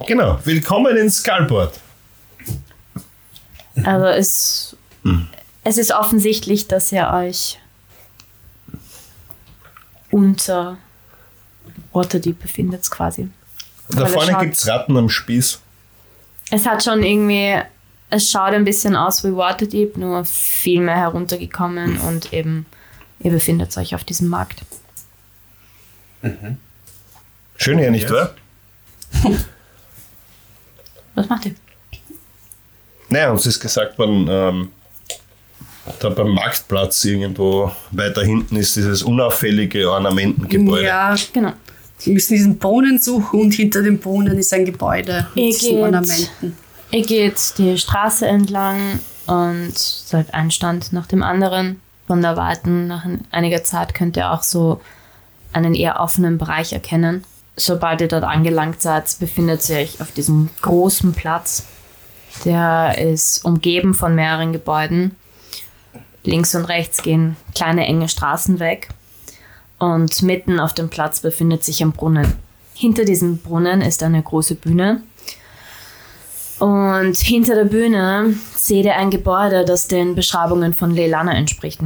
[0.07, 0.39] Genau.
[0.45, 1.81] Willkommen in Skullport.
[3.85, 4.77] Also es,
[5.65, 7.59] es ist offensichtlich, dass ihr euch
[10.11, 10.79] unter
[11.93, 13.29] Waterdeep befindet quasi.
[13.91, 15.61] Da Weil vorne schaut- gibt's Ratten am Spieß.
[16.51, 17.61] Es hat schon irgendwie,
[18.11, 22.67] es schaut ein bisschen aus wie Waterdeep, nur viel mehr heruntergekommen und eben,
[23.21, 24.63] ihr befindet euch auf diesem Markt.
[27.57, 28.35] Schön hier, nicht wahr?
[31.15, 31.55] Was macht ihr?
[33.09, 34.69] Naja, uns ist gesagt worden, ähm,
[36.01, 40.85] da beim Marktplatz irgendwo weiter hinten ist dieses unauffällige Ornamentengebäude.
[40.87, 41.53] Ja, Genau.
[42.01, 45.71] wir müssen diesen Brunnen suchen und hinter dem Brunnen ist ein Gebäude mit Ihr diesen
[45.71, 46.57] geht- Ornamenten.
[46.91, 51.81] Ihr geht die Straße entlang und seid ein Stand nach dem anderen.
[52.07, 54.81] Von der Warten nach einiger Zeit könnt ihr auch so
[55.53, 57.25] einen eher offenen Bereich erkennen.
[57.57, 61.65] Sobald ihr dort angelangt seid, befindet ihr euch auf diesem großen Platz.
[62.45, 65.17] Der ist umgeben von mehreren Gebäuden.
[66.23, 68.89] Links und rechts gehen kleine enge Straßen weg.
[69.79, 72.35] Und mitten auf dem Platz befindet sich ein Brunnen.
[72.75, 75.03] Hinter diesem Brunnen ist eine große Bühne.
[76.59, 81.81] Und hinter der Bühne seht ihr ein Gebäude, das den Beschreibungen von Leilana entspricht.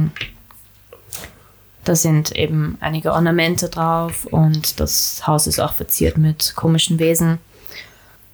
[1.83, 7.39] Da sind eben einige Ornamente drauf und das Haus ist auch verziert mit komischen Wesen.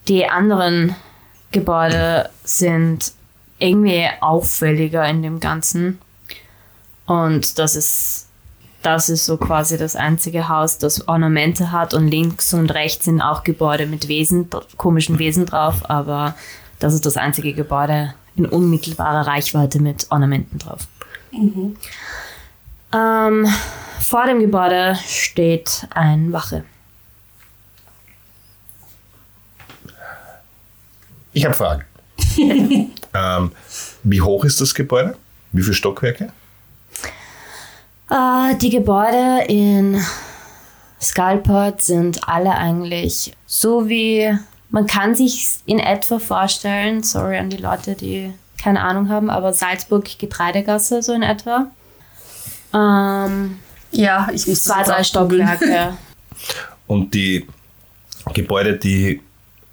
[0.07, 0.95] Die anderen
[1.51, 3.13] Gebäude sind
[3.57, 5.99] irgendwie auffälliger in dem Ganzen.
[7.05, 8.27] Und das ist,
[8.81, 11.93] das ist so quasi das einzige Haus, das Ornamente hat.
[11.93, 15.89] Und links und rechts sind auch Gebäude mit Wesen, komischen Wesen drauf.
[15.89, 16.35] Aber
[16.79, 20.87] das ist das einzige Gebäude in unmittelbarer Reichweite mit Ornamenten drauf.
[22.93, 23.47] Ähm,
[23.99, 26.63] vor dem Gebäude steht ein Wache.
[31.33, 31.85] Ich habe Fragen.
[33.13, 33.51] ähm,
[34.03, 35.15] wie hoch ist das Gebäude?
[35.51, 36.31] Wie viele Stockwerke?
[38.09, 40.03] Äh, die Gebäude in
[40.99, 44.37] Skullport sind alle eigentlich so wie
[44.69, 47.01] man kann sich in etwa vorstellen.
[47.01, 51.71] Sorry an die Leute, die keine Ahnung haben, aber Salzburg Getreidegasse so in etwa.
[52.73, 53.59] Ähm,
[53.91, 55.97] Ja, ich muss zwei, drei Stockwerke.
[56.87, 57.47] Und die
[58.33, 59.21] Gebäude, die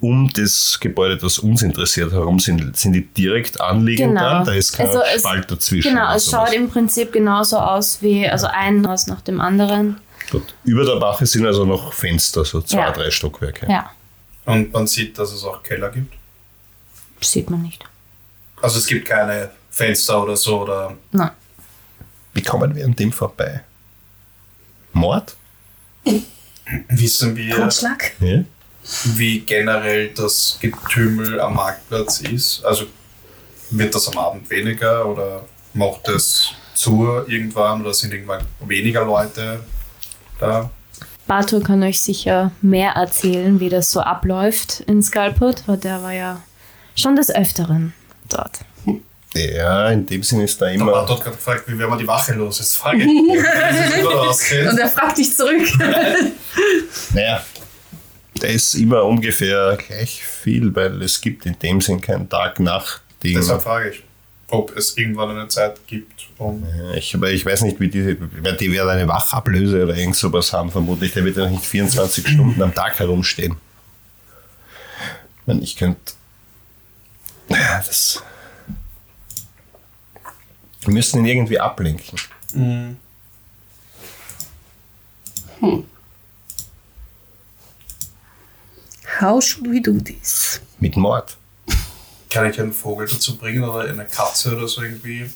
[0.00, 4.20] um das Gebäude, das uns interessiert, herum sind, sind die direkt anliegend Genau.
[4.20, 4.44] dran?
[4.44, 5.94] Da ist kein Also es- Spalt dazwischen.
[5.94, 9.96] Genau, es schaut im Prinzip genauso aus wie, also ein Haus nach dem anderen.
[10.30, 10.54] Gut.
[10.64, 12.90] Über der Wache sind also noch Fenster, so zwei, Ja.
[12.90, 13.66] drei Stockwerke.
[13.70, 13.90] Ja,
[14.44, 16.12] Und man sieht, dass es auch Keller gibt.
[17.20, 17.82] sieht man nicht.
[18.60, 20.94] Also es gibt keine Fenster oder so oder.
[21.12, 21.30] Nein.
[22.36, 23.62] Wie kommen wir an dem vorbei?
[24.92, 25.34] Mord?
[26.88, 28.12] Wissen wir, Totschlag?
[28.20, 28.44] Ja.
[29.16, 32.62] wie generell das Getümmel am Marktplatz ist?
[32.62, 32.84] Also
[33.70, 39.60] wird das am Abend weniger oder macht es zu irgendwann oder sind irgendwann weniger Leute
[40.38, 40.70] da?
[41.26, 46.12] Bato kann euch sicher mehr erzählen, wie das so abläuft in Skullport, weil der war
[46.12, 46.42] ja
[46.94, 47.94] schon des Öfteren
[48.28, 48.60] dort.
[49.34, 51.06] Ja, in dem Sinne ist da Da war immer.
[51.06, 52.58] dort gerade gefragt, wie werden wir die Wache los?
[52.58, 53.06] Jetzt frage ich.
[54.68, 55.62] Und er fragt dich zurück.
[57.12, 57.44] Naja,
[58.40, 63.34] da ist immer ungefähr gleich viel, weil es gibt in dem Sinn kein Tag-Nacht-Ding.
[63.36, 64.02] Deshalb frage ich,
[64.48, 68.16] ob es irgendwann eine Zeit gibt, um Ja, Ich, aber ich weiß nicht, wie die,
[68.60, 71.12] die werden eine Wachablöse oder irgend sowas haben, vermutlich.
[71.12, 73.56] Der wird ja nicht 24 Stunden am Tag herumstehen.
[75.40, 76.00] Ich meine, ich könnte.
[77.48, 78.22] Ja, das.
[80.86, 82.16] Wir müssen ihn irgendwie ablenken.
[89.20, 90.60] How should we do this?
[90.78, 91.36] Mit Mord.
[92.30, 95.28] Kann ich einen Vogel dazu bringen oder eine Katze oder so irgendwie?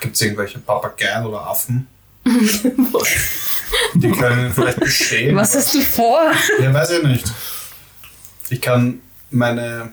[0.00, 1.86] Gibt es irgendwelche Papageien oder Affen?
[3.94, 5.36] Die können vielleicht bestehen.
[5.36, 6.32] Was hast du vor?
[6.60, 7.32] Ja, weiß ich nicht.
[8.48, 9.92] Ich kann meine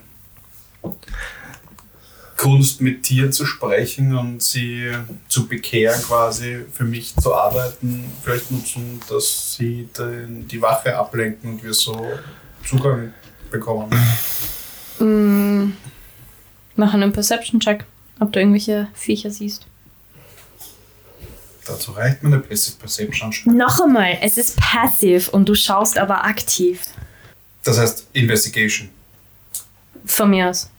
[2.46, 4.92] Kunst mit Tieren zu sprechen und sie
[5.28, 11.54] zu bekehren, quasi für mich zu arbeiten, vielleicht nutzen, dass sie den, die Wache ablenken
[11.54, 12.00] und wir so
[12.64, 13.14] Zugang
[13.50, 13.90] bekommen.
[16.76, 17.84] Mach einen Perception-Check,
[18.20, 19.66] ob du irgendwelche Viecher siehst.
[21.66, 23.58] Dazu reicht mir eine Passive Perception schon.
[23.58, 26.84] Noch einmal, es ist passiv und du schaust aber aktiv.
[27.64, 28.90] Das heißt Investigation.
[30.06, 30.70] Von mir aus.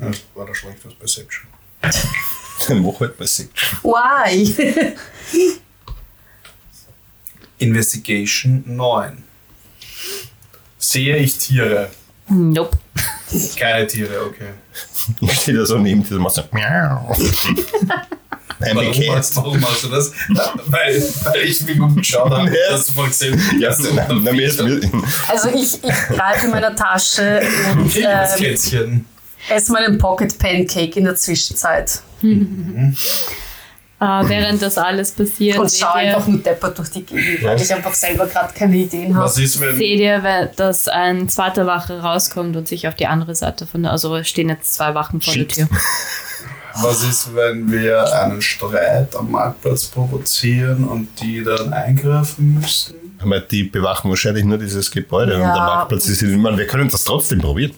[0.00, 1.46] Ja, Das war da schlecht was Perception.
[1.80, 3.48] Dann mach halt mal sie.
[3.82, 4.96] Why?
[7.58, 9.24] Investigation 9.
[10.78, 11.90] Sehe ich Tiere?
[12.28, 12.78] Nope.
[13.58, 14.50] Keine Tiere, okay.
[15.20, 16.42] Ich stehe da so neben dir und mach so.
[16.52, 17.16] Miau.
[18.60, 20.12] Nein, Warum machst, warum machst du das?
[20.66, 22.72] weil, weil ich mich umgeschaut habe, Ja.
[22.72, 23.80] dass du voll gesehen Ja, hast.
[23.94, 24.80] nein, nein, mir ist mir,
[25.28, 27.40] Also ich, ich greife in meiner Tasche
[27.72, 28.40] und Das
[28.72, 29.04] ähm,
[29.48, 29.56] Kätzchen.
[29.56, 32.00] esse meinen Pocket Pancake in der Zwischenzeit.
[34.00, 37.74] Äh, während das alles passiert, Und ihr, einfach nur deppert durch die Gegend, weil ich
[37.74, 39.24] einfach selber gerade keine Ideen habe.
[39.24, 39.76] Was ist, wenn.
[39.76, 43.90] seht ihr, dass ein zweiter Wache rauskommt und sich auf die andere Seite von der,
[43.90, 45.56] also es stehen jetzt zwei Wachen vor Shit.
[45.56, 45.76] der Tür.
[46.80, 52.94] Was ist, wenn wir einen Streit am Marktplatz provozieren und die dann eingreifen müssen?
[53.20, 55.52] aber die bewachen wahrscheinlich nur dieses Gebäude und Ja.
[55.54, 56.22] der Marktplatz ist.
[56.22, 57.72] Ich meine, wir können das trotzdem probieren.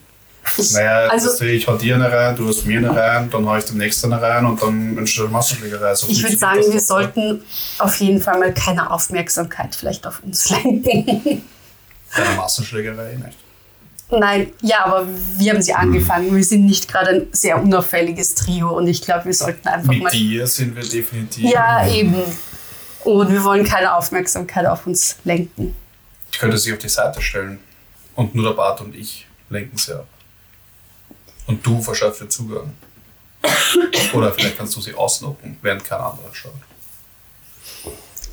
[0.58, 3.56] Naja, also also, ich hau dir eine rein, du hast mir eine rein, dann hau
[3.56, 5.94] ich dem nächsten eine rein und dann entsteht eine Massenschlägerei.
[5.94, 7.42] So ich würde sagen, das wir sollten
[7.78, 11.42] auf jeden Fall mal keine Aufmerksamkeit vielleicht auf uns lenken.
[12.12, 13.38] Eine Massenschlägerei nicht.
[14.10, 15.06] Nein, ja, aber
[15.38, 16.34] wir haben sie angefangen.
[16.34, 20.02] Wir sind nicht gerade ein sehr unauffälliges Trio und ich glaube, wir sollten einfach Mit
[20.02, 20.10] mal.
[20.10, 21.48] dir sind wir definitiv.
[21.48, 22.16] Ja, eben.
[23.04, 25.76] Und wir wollen keine Aufmerksamkeit auf uns lenken.
[26.32, 27.60] Ich könnte sie auf die Seite stellen.
[28.14, 30.06] Und nur der Bart und ich lenken sie ab.
[31.50, 32.72] Und du verschaffst dir Zugang.
[34.14, 36.52] Oder vielleicht kannst du sie ausnocken, während kein anderer schaut.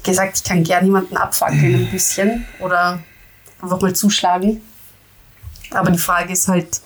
[0.03, 3.03] Gesagt, ich kann gern jemanden abfackeln ein bisschen oder
[3.61, 4.61] einfach mal zuschlagen.
[5.71, 6.79] Aber die Frage ist halt,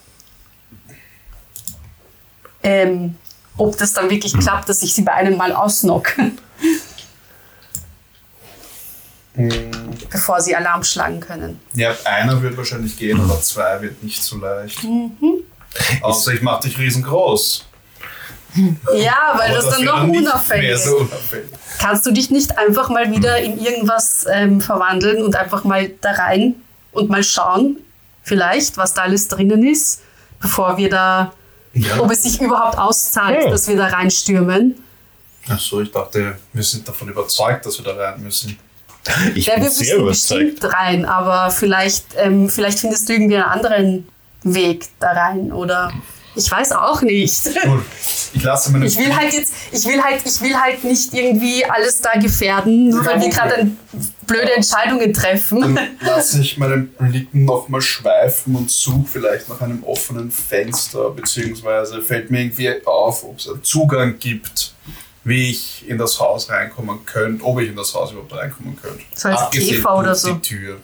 [2.63, 3.15] ähm,
[3.57, 6.31] ob das dann wirklich klappt, dass ich sie bei einem Mal ausnocke.
[10.09, 11.59] Bevor sie Alarm schlagen können.
[11.73, 14.79] Ja, einer wird wahrscheinlich gehen, aber zwei wird nicht so leicht.
[16.01, 17.65] Außer ich mache dich riesengroß.
[18.95, 20.85] Ja, weil Aber das dann noch unauffällig ist.
[20.85, 21.49] so unauffällig.
[21.79, 26.11] Kannst du dich nicht einfach mal wieder in irgendwas ähm, verwandeln und einfach mal da
[26.11, 26.55] rein
[26.91, 27.77] und mal schauen,
[28.23, 30.01] vielleicht, was da alles drinnen ist,
[30.41, 31.31] bevor wir da,
[31.73, 31.99] Ja.
[32.01, 33.51] ob es sich überhaupt auszahlt, Hm.
[33.51, 34.83] dass wir da reinstürmen?
[35.47, 38.59] Achso, ich dachte, wir sind davon überzeugt, dass wir da rein müssen.
[39.33, 40.73] Ich Ja, bin wir sehr müssen überzeugt.
[40.75, 44.07] rein, aber vielleicht, ähm, vielleicht findest du irgendwie einen anderen
[44.43, 45.91] Weg da rein oder
[46.35, 47.43] ich weiß auch nicht.
[47.63, 47.83] Gut,
[48.33, 51.65] ich lasse meine Ich will halt jetzt, ich will halt, ich will halt nicht irgendwie
[51.65, 53.67] alles da gefährden, nur weil wir gerade
[54.25, 55.59] blöde Entscheidungen treffen.
[55.75, 62.01] Dann lasse ich meinen Blicken nochmal schweifen und suche vielleicht nach einem offenen Fenster, beziehungsweise
[62.01, 64.73] fällt mir irgendwie auf, ob es einen Zugang gibt,
[65.25, 69.03] wie ich in das Haus reinkommen könnte, ob ich in das Haus überhaupt reinkommen könnte.
[69.13, 70.33] So als Abgesehen Käfer oder so.
[70.33, 70.77] Die Tür.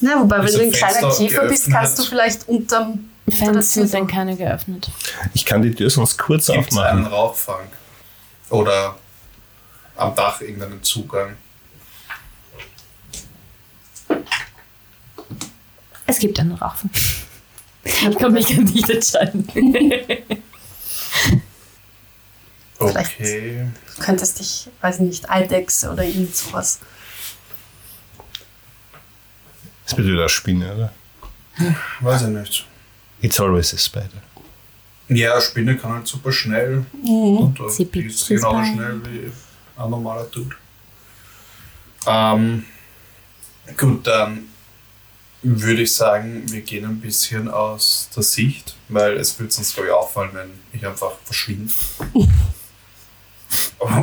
[0.00, 3.86] Na, wobei, wenn Ist du ein ein kleiner Käfer bist, kannst du vielleicht unterm Fenster
[3.86, 4.90] sind keine geöffnet.
[5.34, 7.06] Ich kann die Tür sonst kurz Gibt es einen aufmachen.
[7.06, 7.66] Rauchfang?
[8.50, 8.96] Oder
[9.96, 11.36] am Dach irgendeinen Zugang?
[16.06, 16.90] Es gibt einen Rauchen.
[17.84, 19.46] Ich kann mich nicht entscheiden.
[22.78, 23.20] Vielleicht.
[23.20, 23.66] Okay.
[23.96, 26.80] Du könntest dich, weiß nicht, Eidechse oder irgend sowas.
[29.90, 30.92] Das wird wieder eine Spinne, oder?
[32.00, 32.66] Weiß ich nicht.
[33.22, 34.22] It's always a spider.
[35.08, 36.86] Ja, eine Spinne kann halt super schnell.
[37.02, 38.72] Und äh, Sie die ist genauso bei.
[38.72, 39.32] schnell wie
[39.76, 40.54] ein normaler Dude.
[42.06, 42.64] Ähm,
[43.76, 44.44] gut, dann
[45.42, 49.88] würde ich sagen, wir gehen ein bisschen aus der Sicht, weil es wird sonst glaube
[49.88, 51.74] ich auffallen, wenn ich einfach verschwinde.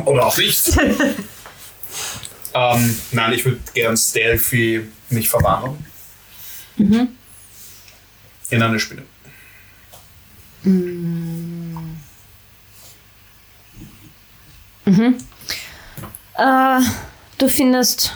[0.04, 0.66] Oder auch nicht.
[2.54, 5.84] ähm, nein, ich würde gern stealthy mich verwandeln.
[8.50, 9.02] In eine Spinne.
[16.34, 16.80] Äh,
[17.38, 18.14] du findest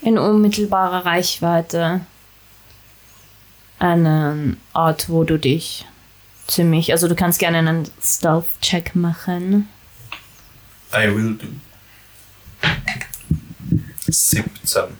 [0.00, 2.00] in unmittelbarer Reichweite
[3.78, 5.86] einen Ort, wo du dich
[6.46, 9.68] ziemlich, also du kannst gerne einen Stealth-Check machen.
[10.92, 11.46] I will do.
[14.12, 14.96] 17.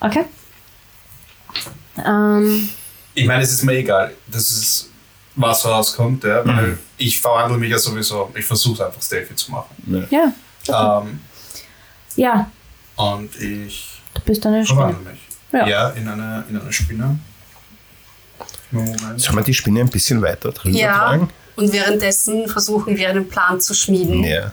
[0.00, 0.24] Okay.
[2.04, 2.68] Ähm,
[3.14, 4.90] Ich meine, es ist mir egal, das ist,
[5.34, 10.06] was rauskommt, ja, weil ich verwandle mich ja sowieso, ich versuche einfach stealthy zu machen.
[10.10, 10.32] ja.
[11.02, 11.20] Ähm,
[12.16, 12.50] Ja,
[12.96, 14.80] und ich du bist eine Spinne.
[14.80, 15.20] verwandle mich.
[15.52, 15.66] Ja.
[15.66, 17.18] Ja, in, eine, in eine Spinne.
[18.70, 19.20] Moment.
[19.20, 21.28] Soll man die Spinne ein bisschen weiter drüber Ja, tragen?
[21.56, 24.24] und währenddessen versuchen wir einen Plan zu schmieden.
[24.24, 24.52] Ja.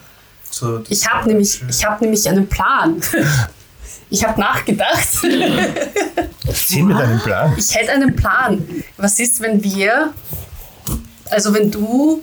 [0.49, 3.01] So, Ich habe nämlich, ich hab nämlich einen Plan.
[4.11, 5.07] Ich habe nachgedacht.
[6.51, 7.53] Zieh mir deinen Plan.
[7.59, 8.65] Ich hätte einen Plan.
[8.97, 10.15] Was ist, wenn wir,
[11.29, 12.21] also wenn du,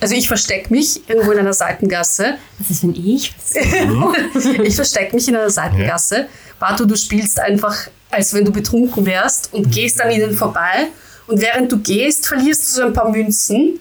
[0.00, 2.34] also ich verstecke mich irgendwo in einer Seitengasse.
[2.58, 3.34] Was ist, wenn ich?
[4.64, 6.28] Ich verstecke mich in einer Seitengasse.
[6.58, 10.88] Bartu, du spielst einfach, als wenn du betrunken wärst und gehst an ihnen vorbei.
[11.26, 13.78] Und während du gehst, verlierst du so ein paar Münzen,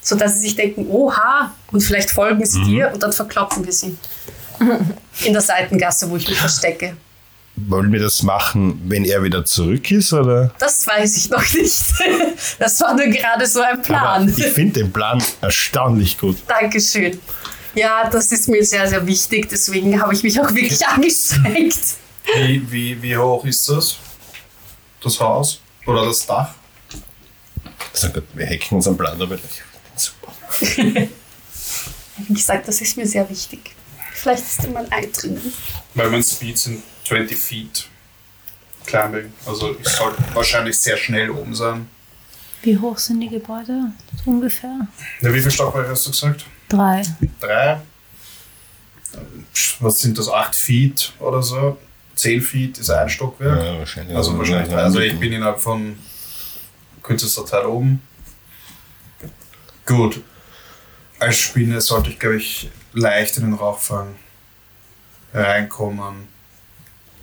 [0.00, 3.96] sodass sie sich denken, oha, und vielleicht folgen sie dir und dann verkloppen wir sie.
[5.22, 6.96] In der Seitengasse, wo ich mich verstecke.
[7.54, 10.12] Wollen wir das machen, wenn er wieder zurück ist?
[10.12, 10.54] Oder?
[10.58, 11.82] Das weiß ich noch nicht.
[12.58, 14.28] Das war nur gerade so ein Aber Plan.
[14.36, 16.38] ich finde den Plan erstaunlich gut.
[16.48, 17.18] Dankeschön.
[17.74, 19.48] Ja, das ist mir sehr, sehr wichtig.
[19.48, 21.78] Deswegen habe ich mich auch wirklich angestrengt.
[22.36, 23.96] Wie, wie, wie hoch ist das?
[25.02, 25.60] Das Haus?
[25.86, 26.50] Oder das Dach?
[27.92, 29.62] So gut, wir hacken unseren Plan aber gleich.
[29.96, 30.32] Super.
[32.28, 33.74] Wie gesagt, das ist mir sehr wichtig.
[34.12, 35.52] Vielleicht ist mal ein drinnen.
[35.94, 37.88] Weil mein Speed sind 20 Feet
[38.86, 39.32] Climbing.
[39.46, 41.88] Also ich sollte wahrscheinlich sehr schnell oben sein.
[42.62, 43.92] Wie hoch sind die Gebäude?
[44.24, 44.86] Ungefähr.
[45.20, 46.44] Ja, wie viel Stockwerke hast du gesagt?
[46.68, 47.02] Drei.
[47.40, 47.80] Drei?
[49.80, 50.28] Was sind das?
[50.28, 51.76] 8 Feet oder so?
[52.14, 53.62] 10 Feet ist ein Stockwerk.
[53.64, 54.16] Ja, wahrscheinlich.
[54.16, 54.70] Also wahrscheinlich.
[54.72, 55.98] Ja, Also ich bin innerhalb von
[57.02, 58.00] kürzester Zeit oben.
[59.84, 60.22] Gut.
[61.18, 64.14] Als Spinne sollte ich, glaube ich, leicht in den Rauchfang
[65.34, 66.28] reinkommen.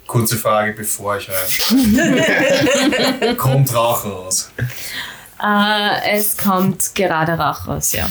[0.10, 3.34] Kurze Frage, bevor ich reinsteige.
[3.38, 4.49] Kommt Rauch raus?
[5.39, 8.10] Äh, es kommt gerade Rauch raus, ja.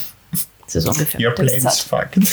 [0.65, 2.15] Das ist ungefähr Your plans Mittagszeit.
[2.15, 2.29] fucked.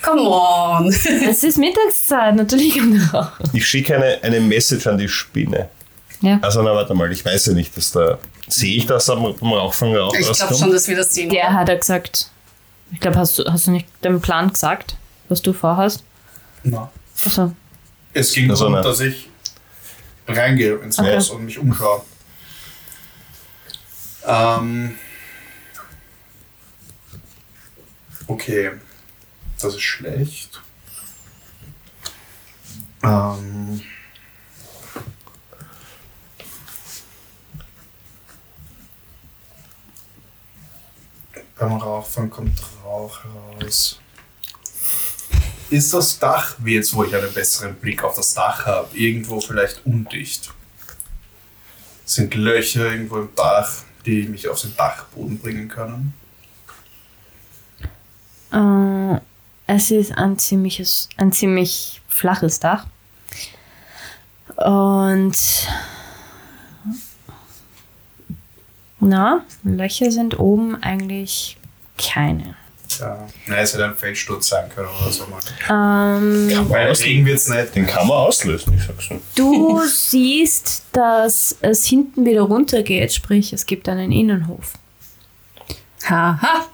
[0.00, 0.88] Come on!
[0.88, 3.32] Es ist Mittagszeit, natürlich kommt Rauch.
[3.52, 5.68] Ich schicke eine, eine Message an die Spinne.
[6.20, 6.38] Ja.
[6.40, 8.18] Also, na, warte mal, ich weiß ja nicht, dass da.
[8.46, 11.30] Sehe ich das am, am Rauchfang Rauch Ich glaube schon, dass wir das sehen.
[11.30, 12.30] Der hat er gesagt.
[12.92, 14.94] Ich glaube, hast du, hast du nicht den Plan gesagt,
[15.28, 16.04] was du vorhast?
[16.62, 16.86] Nein.
[17.24, 17.52] Also,
[18.14, 19.28] Es ging darum, eine- dass ich
[20.26, 21.16] reingehe ins Okay.
[21.16, 22.02] Haus und mich umschaue.
[24.26, 24.96] Ähm,
[28.26, 28.70] okay,
[29.60, 30.62] das ist schlecht.
[33.02, 33.82] Ähm,
[41.58, 44.00] beim Rauchfang kommt Rauch raus.
[45.70, 49.40] Ist das Dach, wie jetzt, wo ich einen besseren Blick auf das Dach habe, irgendwo
[49.40, 50.52] vielleicht undicht?
[52.04, 53.70] Sind Löcher irgendwo im Dach,
[54.04, 56.14] die mich auf den Dachboden bringen können?
[58.54, 59.20] äh,
[59.66, 62.86] es ist ein ziemliches, ein ziemlich flaches Dach.
[64.56, 65.36] Und
[69.00, 71.56] na, Löcher sind oben eigentlich
[71.98, 72.56] keine.
[73.00, 73.26] Ja.
[73.46, 75.40] Nein, es hätte ein Felssturz sein können oder so mal.
[75.68, 77.12] Ähm, Kann man Weil auslösen.
[77.12, 77.74] Regen wird es nicht.
[77.74, 79.20] Den kann man auslösen, ich sag's schon.
[79.34, 84.74] Du siehst, dass es hinten wieder runtergeht, sprich, es gibt einen Innenhof.
[86.08, 86.66] Haha!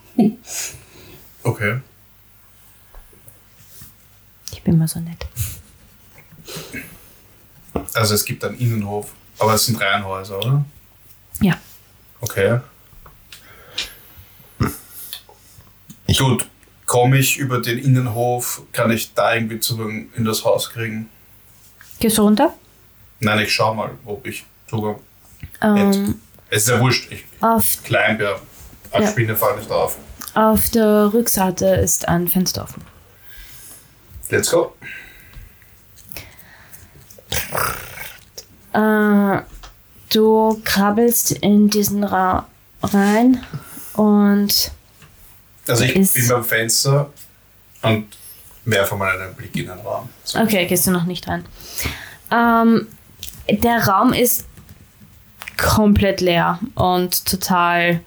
[1.42, 1.80] Okay.
[4.52, 5.26] Ich bin mal so nett.
[7.94, 10.64] Also es gibt einen Innenhof, aber es sind Reihenhäuser, oder?
[11.40, 11.54] Ja.
[12.20, 12.60] Okay.
[16.18, 16.46] Gut,
[16.86, 21.08] komme ich über den Innenhof, kann ich da irgendwie Zugang in das Haus kriegen?
[21.98, 22.54] Gehst du runter?
[23.20, 24.96] Nein, ich schau mal, ob ich Zugang
[25.62, 27.78] Ähm, Es ist ja wurscht, ich auf,
[28.20, 28.36] ja.
[28.90, 29.10] Als Ja.
[29.12, 29.96] Spinne fahre nicht auf.
[30.34, 32.82] auf der Rückseite ist ein Fenster offen.
[34.30, 34.74] Let's go.
[38.72, 39.42] Äh,
[40.12, 42.44] du krabbelst in diesen Raum
[42.82, 43.44] rein
[43.94, 44.72] und
[45.70, 47.10] Also ich Ist- bin beim Fenster
[47.82, 48.06] und
[48.64, 50.08] werfe mal einen Blick in den Raum.
[50.24, 50.38] So.
[50.40, 51.44] Okay, gehst du noch nicht rein.
[52.30, 52.86] Ähm,
[53.48, 54.46] der Raum ist
[55.56, 58.00] komplett leer und total.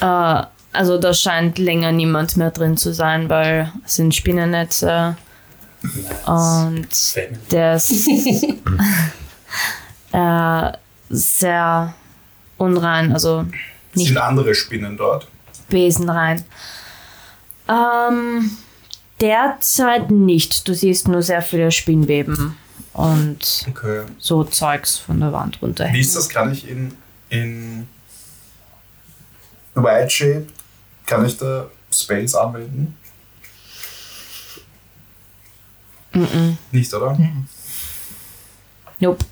[0.00, 5.16] Äh, also da scheint länger niemand mehr drin zu sein, weil es sind Spinnennetze
[6.26, 6.88] und
[7.52, 8.08] der ist
[10.12, 10.72] äh,
[11.10, 11.94] sehr
[12.56, 13.44] unrein, also
[13.94, 15.28] nicht Sind andere Spinnen dort?
[15.68, 16.44] Besen rein.
[17.68, 18.50] Ähm,
[19.20, 20.68] derzeit nicht.
[20.68, 22.56] Du siehst nur sehr viele Spinnweben
[22.92, 24.02] und Okay.
[24.18, 25.88] so Zeugs von der Wand runter.
[25.92, 26.28] Wie ist das?
[26.28, 26.94] Kann ich in,
[27.30, 27.88] in
[29.74, 30.46] White Shape,
[31.06, 32.96] kann ich da Spells anwenden?
[36.70, 37.18] Nicht, oder?
[39.00, 39.24] Nope.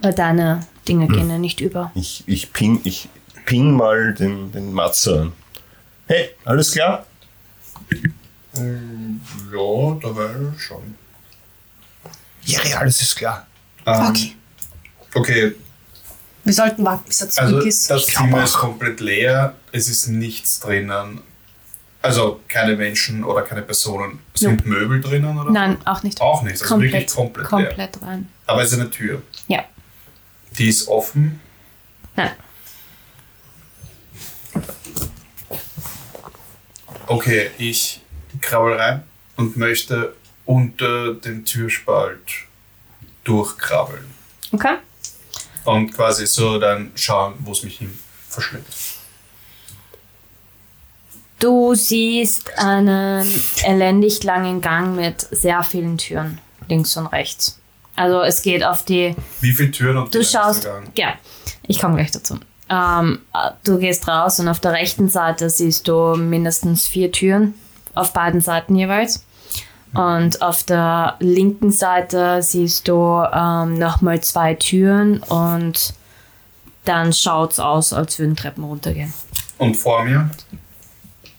[0.00, 1.92] Weil deine Dinge gehen ja nicht über.
[1.94, 3.08] Ich, ich, ping, ich
[3.44, 5.32] ping mal den, den Matze an.
[6.06, 7.06] Hey, alles klar?
[8.56, 9.20] Ähm,
[9.50, 10.94] Ja, da wäre schon.
[12.44, 13.46] Ja, ja, alles ist klar.
[13.86, 14.36] Ähm, Okay.
[15.14, 15.54] Okay,
[16.44, 17.90] Wir sollten warten, bis er zurück also ist.
[17.90, 19.54] das Zimmer ist komplett leer.
[19.72, 21.20] Es ist nichts drinnen.
[22.00, 24.20] Also keine Menschen oder keine Personen.
[24.34, 25.50] Sind Möbel drinnen oder?
[25.50, 26.20] Nein, auch nicht.
[26.20, 26.62] Auch nicht.
[26.62, 27.66] Also wirklich komplett, leer.
[27.66, 28.28] komplett rein.
[28.46, 29.22] Aber es ist eine Tür.
[29.48, 29.64] Ja.
[30.58, 31.40] Die ist offen.
[32.16, 32.32] Nein.
[37.12, 38.00] Okay, ich
[38.40, 39.02] krabbel rein
[39.36, 42.46] und möchte unter den Türspalt
[43.22, 44.06] durchkrabbeln.
[44.50, 44.76] Okay.
[45.64, 47.92] Und quasi so dann schauen, wo es mich hin
[48.30, 48.74] verschleppt.
[51.38, 56.38] Du siehst einen elendig langen Gang mit sehr vielen Türen,
[56.68, 57.60] links und rechts.
[57.94, 61.18] Also es geht auf die Wie viele Türen und Du schaust, ja,
[61.68, 62.38] ich komme gleich dazu.
[62.72, 63.18] Ähm,
[63.64, 67.54] du gehst raus und auf der rechten Seite siehst du mindestens vier Türen,
[67.94, 69.24] auf beiden Seiten jeweils.
[69.94, 75.92] Und auf der linken Seite siehst du ähm, nochmal zwei Türen und
[76.86, 79.12] dann schaut es aus, als würden Treppen runtergehen.
[79.58, 80.30] Und vor mir,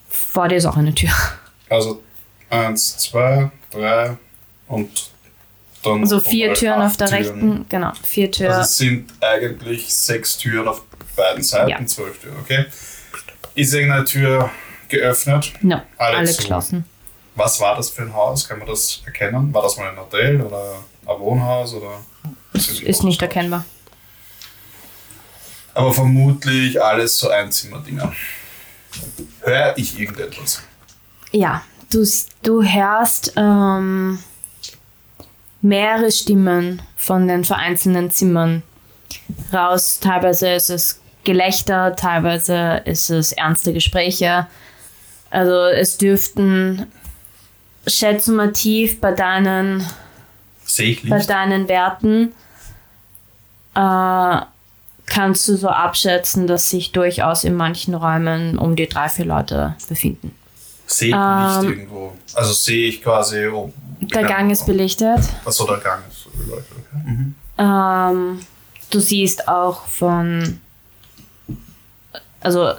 [0.07, 1.09] Vor dir ist auch eine Tür.
[1.69, 2.01] also
[2.49, 4.17] eins, zwei, drei
[4.67, 5.09] und
[5.83, 6.01] dann.
[6.01, 7.23] Also vier Türen auf der Türen.
[7.23, 8.51] rechten, genau, vier Türen.
[8.51, 10.83] Also es sind eigentlich sechs Türen auf
[11.15, 11.85] beiden Seiten, Ja.
[11.85, 12.65] zwölf Türen, okay?
[13.55, 14.49] Ist irgendeine Tür
[14.89, 15.53] geöffnet?
[15.61, 16.85] no, alle alle, geschlossen.
[17.35, 18.47] Was war das für ein Haus?
[18.47, 19.53] Kann man das erkennen?
[19.53, 21.99] War das mal ein Hotel oder ein Wohnhaus oder?
[22.53, 23.65] Ist ein nicht erkennbar.
[25.73, 28.13] Aber vermutlich alles so Einzimmerdinger.
[29.41, 30.61] Hör ich irgendetwas?
[31.31, 32.05] Ja, du,
[32.43, 34.19] du hörst ähm,
[35.61, 38.61] mehrere Stimmen von den vereinzelten Zimmern
[39.51, 39.99] raus.
[39.99, 44.47] Teilweise ist es Gelächter, teilweise ist es ernste Gespräche.
[45.29, 46.85] Also es dürften,
[47.87, 49.83] schätzen wir tief bei deinen,
[51.09, 52.33] bei deinen Werten,
[53.75, 54.45] äh,
[55.05, 59.75] kannst du so abschätzen, dass sich durchaus in manchen Räumen um die drei, vier Leute
[59.89, 60.35] befinden.
[60.85, 62.13] Sehe ich Ähm, Licht irgendwo?
[62.35, 63.47] Also sehe ich quasi.
[63.47, 63.71] Oh,
[64.01, 65.19] Der Gang ist beleuchtet.
[65.45, 66.77] Achso, der Gang ist beleuchtet.
[66.77, 67.03] Okay.
[67.05, 67.35] Mhm.
[67.57, 68.39] Ähm,
[68.89, 70.59] du siehst auch von,
[72.43, 72.73] also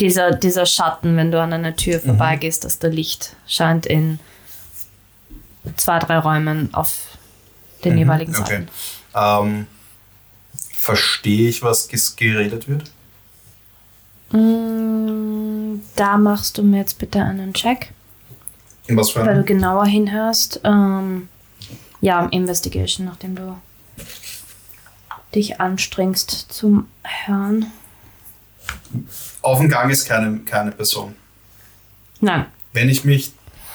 [0.00, 4.18] dieser, dieser Schatten, wenn du an einer Tür vorbeigehst, dass der Licht scheint in
[5.76, 6.94] zwei, drei Räumen auf
[7.84, 8.66] den jeweiligen Mhm, Okay.
[9.14, 9.46] Seiten.
[9.46, 9.66] Ähm,
[10.72, 12.90] verstehe ich, was geredet wird?
[14.32, 17.92] Mm, Da machst du mir jetzt bitte einen Check,
[18.86, 20.60] In was für weil du genauer hinhörst.
[20.64, 21.28] Ähm,
[22.00, 23.56] ja, Investigation, nachdem du
[25.34, 26.86] dich anstrengst zum
[27.24, 27.66] Hören.
[29.42, 31.14] Auf dem Gang ist keine, keine Person.
[32.20, 33.32] Nein, Wenn ich mich.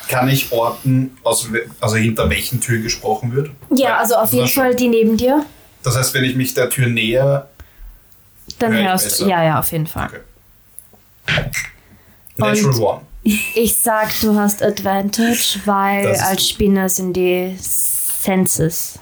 [0.07, 1.47] Kann ich orten, aus,
[1.79, 3.51] also hinter welchen Türen gesprochen wird?
[3.69, 5.45] Ja, Weil- also auf jeden Fall die neben dir.
[5.83, 7.47] Das heißt, wenn ich mich der Tür näher.
[8.59, 9.27] Dann Hör hörst du.
[9.27, 10.07] Ja, ja, auf jeden Fall.
[11.27, 11.43] Okay.
[12.37, 13.01] Natural Und- One.
[13.23, 16.49] Ich sag, du hast Advantage, weil als.
[16.49, 18.97] Spinner sind die Senses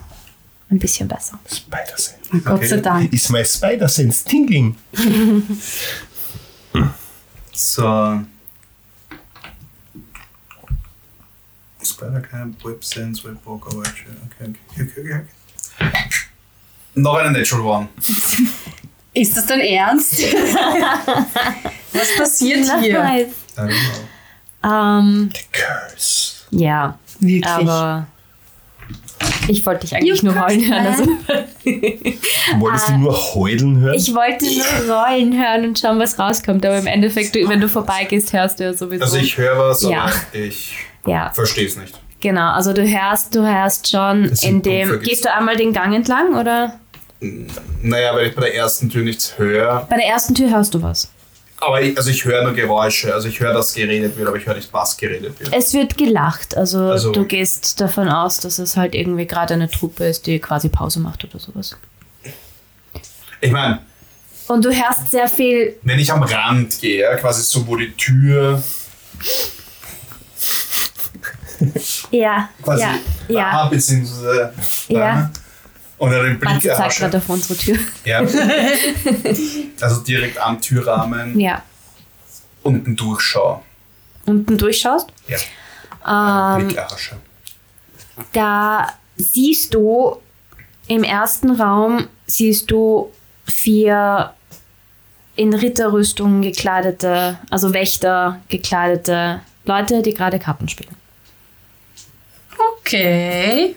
[0.69, 1.39] ein bisschen besser.
[1.51, 2.41] Spider-Sense.
[2.43, 3.11] Gott sei Dank.
[3.11, 4.75] Ist mein Spider-Sense tingling?
[7.59, 8.21] So.
[11.83, 13.89] Spider-Cam, Websense, Webwalker, okay,
[14.25, 15.23] okay, okay, okay,
[15.79, 15.91] okay.
[16.95, 17.89] Noch eine Natural One.
[19.13, 20.21] Ist das dein Ernst?
[21.93, 23.03] Was passiert hier?
[23.03, 23.67] I don't
[24.61, 24.69] know.
[24.69, 26.45] Ähm, Curse.
[26.51, 27.45] ja, Wirklich.
[27.45, 28.07] aber
[29.49, 30.85] ich wollte dich eigentlich You nur heulen hören.
[30.87, 31.03] Also
[32.59, 33.93] Wolltest du nur heulen hören?
[33.95, 36.65] ich wollte nur rollen hören und schauen, was rauskommt.
[36.65, 39.03] Aber im Endeffekt, du, wenn du vorbeigehst, hörst du ja sowieso.
[39.03, 40.03] Also ich höre was, Ja.
[40.03, 40.73] aber ich
[41.05, 41.99] ja, verstehe es nicht.
[42.19, 42.51] genau.
[42.51, 44.99] Also du hörst, du hörst schon in dem.
[45.01, 46.79] Gehst du einmal den Gang entlang oder?
[47.81, 49.85] Naja, weil ich bei der ersten Tür nichts höre.
[49.89, 51.09] Bei der ersten Tür hörst du was.
[51.61, 53.13] Aber ich, also ich höre nur Geräusche.
[53.13, 55.53] Also ich höre, dass geredet wird, aber ich höre nicht, was geredet wird.
[55.53, 56.55] Es wird gelacht.
[56.55, 60.39] Also, Also- du gehst davon aus, dass es halt irgendwie gerade eine Truppe ist, die
[60.39, 61.75] quasi Pause macht oder sowas.
[63.41, 63.79] Ich meine,
[64.47, 65.75] Und du hörst sehr viel.
[65.83, 68.61] wenn ich am Rand gehe, quasi so, wo die Tür
[72.11, 72.93] Ja, quasi ja,
[73.27, 73.65] da, ja.
[73.67, 74.53] beziehungsweise
[74.87, 75.31] da, Ja.
[75.99, 77.77] Und dann den Blick Matze zeigt gerade auf unsere Tür.
[78.05, 78.19] Ja.
[79.81, 81.61] also direkt am Türrahmen Ja.
[82.63, 83.61] unten durchschaue.
[84.25, 85.07] Unten durchschaust.
[85.27, 85.37] Ja.
[86.57, 87.15] Ähm, Blick erhasche.
[88.33, 88.87] da
[89.17, 90.17] siehst du
[90.87, 93.11] im ersten Raum siehst du
[93.45, 94.33] vier
[95.35, 100.95] in Ritterrüstung gekleidete, also Wächter gekleidete Leute, die gerade Karten spielen.
[102.79, 103.75] Okay.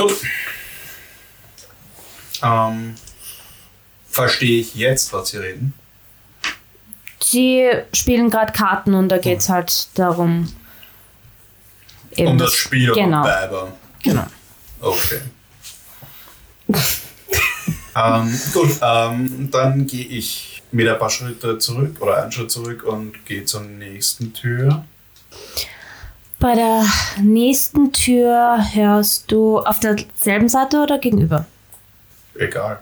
[0.00, 0.16] Gut.
[2.42, 2.94] Ähm,
[4.08, 5.74] verstehe ich jetzt, was Sie reden?
[7.22, 10.52] Sie spielen gerade Karten und da geht es halt darum.
[12.16, 13.22] Eben Um das Spiel Genau.
[13.22, 13.76] Weiber?
[14.02, 14.26] Genau.
[14.80, 15.20] Okay.
[17.94, 22.84] ähm, gut, ähm, dann gehe ich wieder ein paar Schritte zurück oder einen Schritt zurück
[22.84, 24.84] und gehe zur nächsten Tür.
[26.40, 26.84] Bei der
[27.20, 31.46] nächsten Tür hörst du auf derselben Seite oder gegenüber?
[32.34, 32.80] Egal.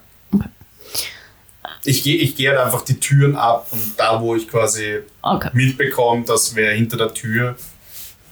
[1.85, 5.51] Ich gehe ich geh halt einfach die Türen ab und da, wo ich quasi Okay.
[5.53, 7.57] mitbekomme, dass wer hinter der Tür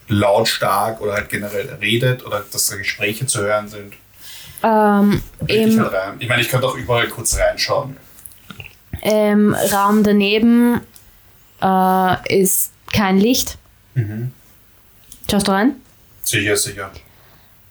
[0.09, 3.95] lautstark oder halt generell redet oder dass da Gespräche zu hören sind,
[4.62, 6.16] Ähm, gehe ich halt rein.
[6.20, 7.97] Ich meine, ich könnte auch überall kurz reinschauen.
[9.03, 10.81] Im Raum daneben
[11.62, 13.59] äh, ist kein Licht.
[15.31, 15.77] Schaust du rein?
[16.22, 16.91] Sicher, sicher.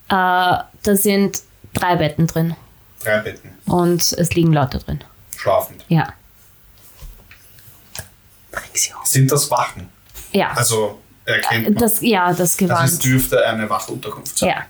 [0.09, 1.41] Äh, da sind
[1.73, 2.55] drei Betten drin
[3.03, 3.49] Drei Betten.
[3.65, 5.03] und es liegen Leute drin.
[5.37, 5.83] Schlafend.
[5.87, 6.13] Ja.
[8.51, 9.05] Bring sie auf.
[9.05, 9.89] Sind das Wachen?
[10.31, 10.51] Ja.
[10.51, 11.75] Also erkennt man.
[11.75, 12.87] das, ja, das Gewand.
[12.89, 14.49] es dürfte eine Wachunterkunft sein.
[14.49, 14.65] ja.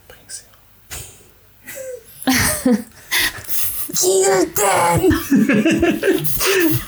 [3.88, 5.14] Gilden!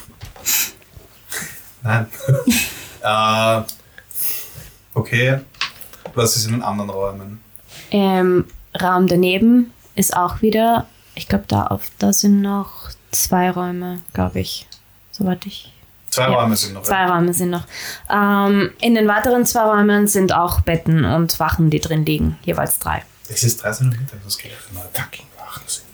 [1.84, 2.08] Nein.
[3.04, 3.62] äh,
[4.94, 5.40] okay.
[6.18, 7.42] Was ist in den anderen Räumen?
[7.92, 8.46] Im
[8.82, 14.40] Raum daneben ist auch wieder, ich glaube, da auf, da sind noch zwei Räume, glaube
[14.40, 14.68] ich.
[15.12, 15.72] Soweit ich.
[16.10, 16.40] Zwei Ja.
[16.42, 16.84] Räume sind noch.
[16.84, 17.66] Zwei Räume sind noch.
[18.10, 22.38] Ähm, in den weiteren zwei Räumen sind auch Betten und Wachen, die drin liegen.
[22.44, 23.04] Jeweils drei.
[23.30, 24.54] Es ist 13 Uhr Mittag, das geht.
[24.94, 25.86] Fucking Wachen sind.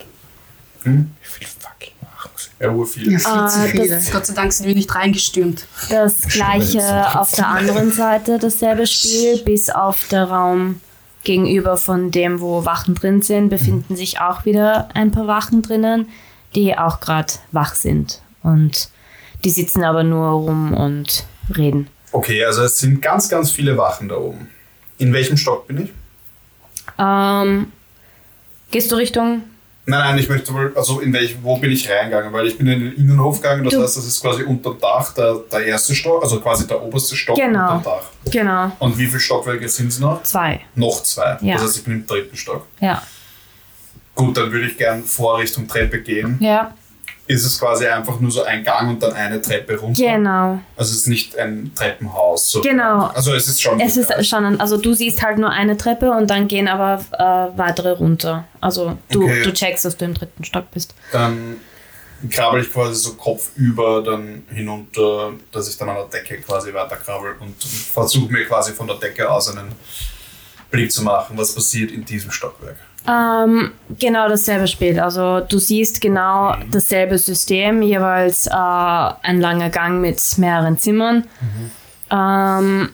[0.84, 1.12] Hm?
[1.22, 1.73] Wie viele Wachen?
[2.64, 3.12] Ja, viel.
[3.12, 3.90] Ja, viel zu Ah, viele.
[3.90, 5.66] das- Gott sei Dank sind wir nicht reingestürmt.
[5.90, 10.80] Das gleiche auf der anderen Seite, dasselbe Spiel, bis auf der Raum
[11.24, 16.08] gegenüber von dem, wo Wachen drin sind, befinden sich auch wieder ein paar Wachen drinnen,
[16.56, 18.22] die auch gerade wach sind.
[18.44, 18.90] Und
[19.44, 21.88] die sitzen aber nur rum und reden.
[22.12, 24.48] Okay, also es sind ganz, ganz viele Wachen da oben.
[25.00, 25.94] In welchem Stock bin ich?
[27.00, 27.72] Ähm,
[28.72, 29.42] gehst du Richtung
[29.86, 32.32] Nein, nein, ich möchte wohl, also in welch, wo bin ich reingegangen?
[32.32, 35.14] Weil ich bin in den Innenhof gegangen, das Du- heißt, das ist quasi unterm Dach
[35.14, 37.76] der, der erste Stock, also quasi der oberste Stock Genau.
[37.78, 38.04] unterm Dach.
[38.32, 38.72] Genau.
[38.80, 40.24] Und wie viele Stockwerke sind es noch?
[40.24, 40.62] Zwei.
[40.76, 41.38] Noch zwei.
[41.42, 41.56] Ja.
[41.56, 42.66] Das heißt, ich bin im dritten Stock.
[42.80, 43.02] Ja.
[44.16, 46.38] Gut, dann würde ich gern vor Richtung Treppe gehen.
[46.40, 46.74] Ja.
[47.26, 50.04] Ist es quasi einfach nur so ein Gang und dann eine Treppe runter?
[50.04, 50.60] Genau.
[50.76, 52.52] Also es ist nicht ein Treppenhaus.
[52.52, 52.62] So.
[52.62, 53.08] Genau.
[53.14, 53.80] Also es ist schon.
[53.80, 57.00] Es ist schon, ein, also du siehst halt nur eine Treppe und dann gehen aber
[57.14, 58.46] äh, weitere runter.
[58.60, 59.44] Also du, Okay.
[59.44, 60.94] du checkst, dass du im dritten Stock bist.
[61.14, 61.58] Dann
[62.30, 67.36] krabbel ich quasi so kopfüber dann hinunter, dass ich dann an der Decke quasi weiterkrabbel
[67.40, 69.72] und versuche mir quasi von der Decke aus einen
[70.72, 72.78] Blick zu machen, was passiert in diesem Stockwerk.
[73.08, 75.00] Ähm, genau dasselbe Spiel.
[75.00, 81.26] Also du siehst genau dasselbe System, jeweils äh, ein langer Gang mit mehreren Zimmern.
[82.10, 82.90] Ähm,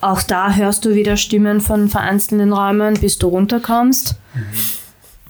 [0.00, 4.14] auch da hörst du wieder Stimmen von vereinzelten Räumen, bis du runterkommst.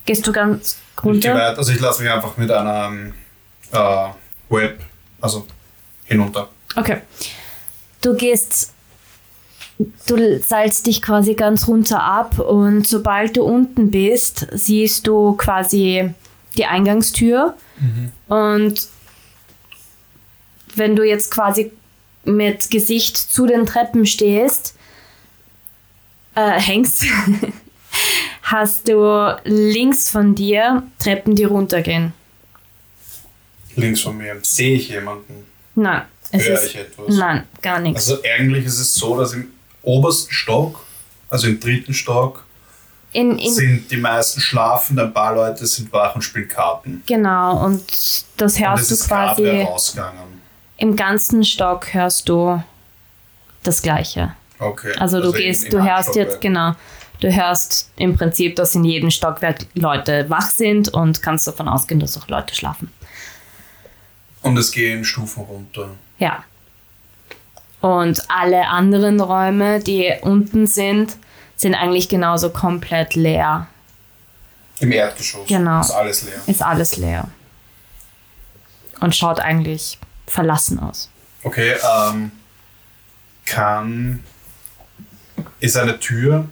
[0.04, 1.34] Gehst du ganz Ich runter?
[1.34, 3.14] weit, also ich lasse mich einfach mit einem
[3.72, 4.08] äh,
[4.50, 4.80] Web,
[5.20, 5.46] also
[6.04, 6.48] hinunter.
[6.76, 6.98] Okay.
[8.02, 8.72] Du gehst,
[9.78, 16.10] du seilst dich quasi ganz runter ab und sobald du unten bist, siehst du quasi
[16.56, 17.54] die Eingangstür.
[18.28, 18.88] Und
[20.74, 21.70] wenn du jetzt quasi
[22.24, 24.74] mit Gesicht zu den Treppen stehst,
[26.34, 27.04] äh, hängst,
[28.42, 32.12] hast du links von dir Treppen, die runtergehen.
[33.76, 35.46] Links von mir sehe ich jemanden.
[35.76, 36.02] Nein,
[36.32, 36.66] es Höre ist.
[36.66, 37.16] ich etwas?
[37.16, 38.10] Nein, gar nichts.
[38.10, 39.52] Also eigentlich ist es so, dass im
[39.88, 40.80] obersten Stock,
[41.30, 42.44] also im dritten Stock,
[43.12, 47.02] In, in, sind die meisten schlafend, ein paar Leute sind wach und spielen Karten.
[47.06, 47.82] Genau, und
[48.36, 50.00] das Und hörst du ist gerade wer quasi
[50.76, 52.62] im ganzen Stock hörst du
[53.64, 54.34] das Gleiche.
[54.60, 54.92] Okay.
[54.98, 56.74] Also du in- gehst, in du einem hörst jetzt, genau,
[57.20, 61.98] du hörst im Prinzip, dass in jedem Stockwerk Leute wach sind und kannst davon ausgehen,
[62.00, 62.92] dass auch Leute schlafen.
[64.42, 65.88] Und es gehen Stufen runter.
[66.18, 66.44] Ja.
[67.80, 71.16] Und alle anderen Räume, die unten sind,
[71.56, 73.68] sind eigentlich genauso komplett leer.
[74.80, 75.46] Im Erdgeschoss.
[75.46, 75.80] Genau.
[75.80, 76.40] Ist alles leer.
[76.46, 77.28] Ist alles leer.
[79.00, 81.10] Und schaut eigentlich verlassen aus.
[81.42, 82.32] Okay, ähm,
[83.44, 84.22] kann.
[85.60, 86.48] Ist eine Tür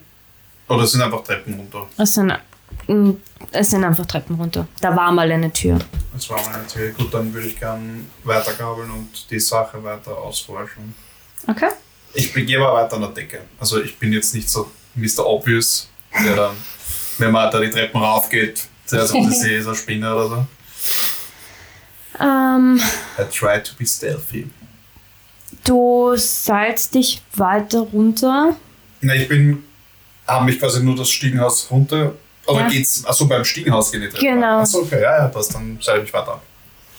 [0.68, 1.88] oder sind einfach Treppen runter?
[1.98, 2.32] Es sind,
[2.86, 3.10] mm,
[3.52, 4.66] es sind einfach Treppen runter.
[4.80, 5.78] Da war mal eine Tür.
[6.12, 6.90] Das war meine Tür.
[6.92, 10.94] Gut, dann würde ich gern weiterkabeln und die Sache weiter ausforschen.
[11.46, 11.68] Okay.
[12.14, 13.40] Ich gehe aber weiter an der Decke.
[13.60, 15.26] Also ich bin jetzt nicht so Mr.
[15.26, 15.88] Obvious,
[16.24, 16.56] der dann,
[17.18, 20.46] wenn man da die Treppen raufgeht, zuerst auf die See ist ein Spinner oder so.
[22.24, 22.80] Ähm,
[23.18, 24.48] I try to be stealthy.
[25.64, 28.56] du seilst dich weiter runter.
[29.02, 29.62] Na, ich bin,
[30.26, 32.14] habe mich quasi nur das Stiegenhaus runter.
[32.46, 32.68] Oder Ja.
[32.68, 34.26] geht's, achso, beim Stiegenhaus gehen die Treppen.
[34.26, 34.60] Genau.
[34.60, 36.42] Achso, okay, ja, ja, passt, dann seile ich mich weiter ab.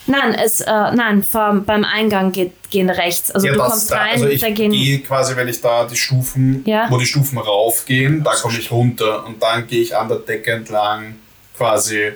[0.07, 3.29] Nein, es, äh, nein, vom, beim Eingang geht, gehen rechts.
[3.31, 4.71] Also ja, du das kommst da, rein, also ich da gehen.
[4.71, 6.87] gehe quasi, wenn ich da die Stufen, Ja.
[6.89, 10.51] wo die Stufen raufgehen, da komme ich runter und dann gehe ich an der Decke
[10.53, 11.15] entlang,
[11.57, 12.13] quasi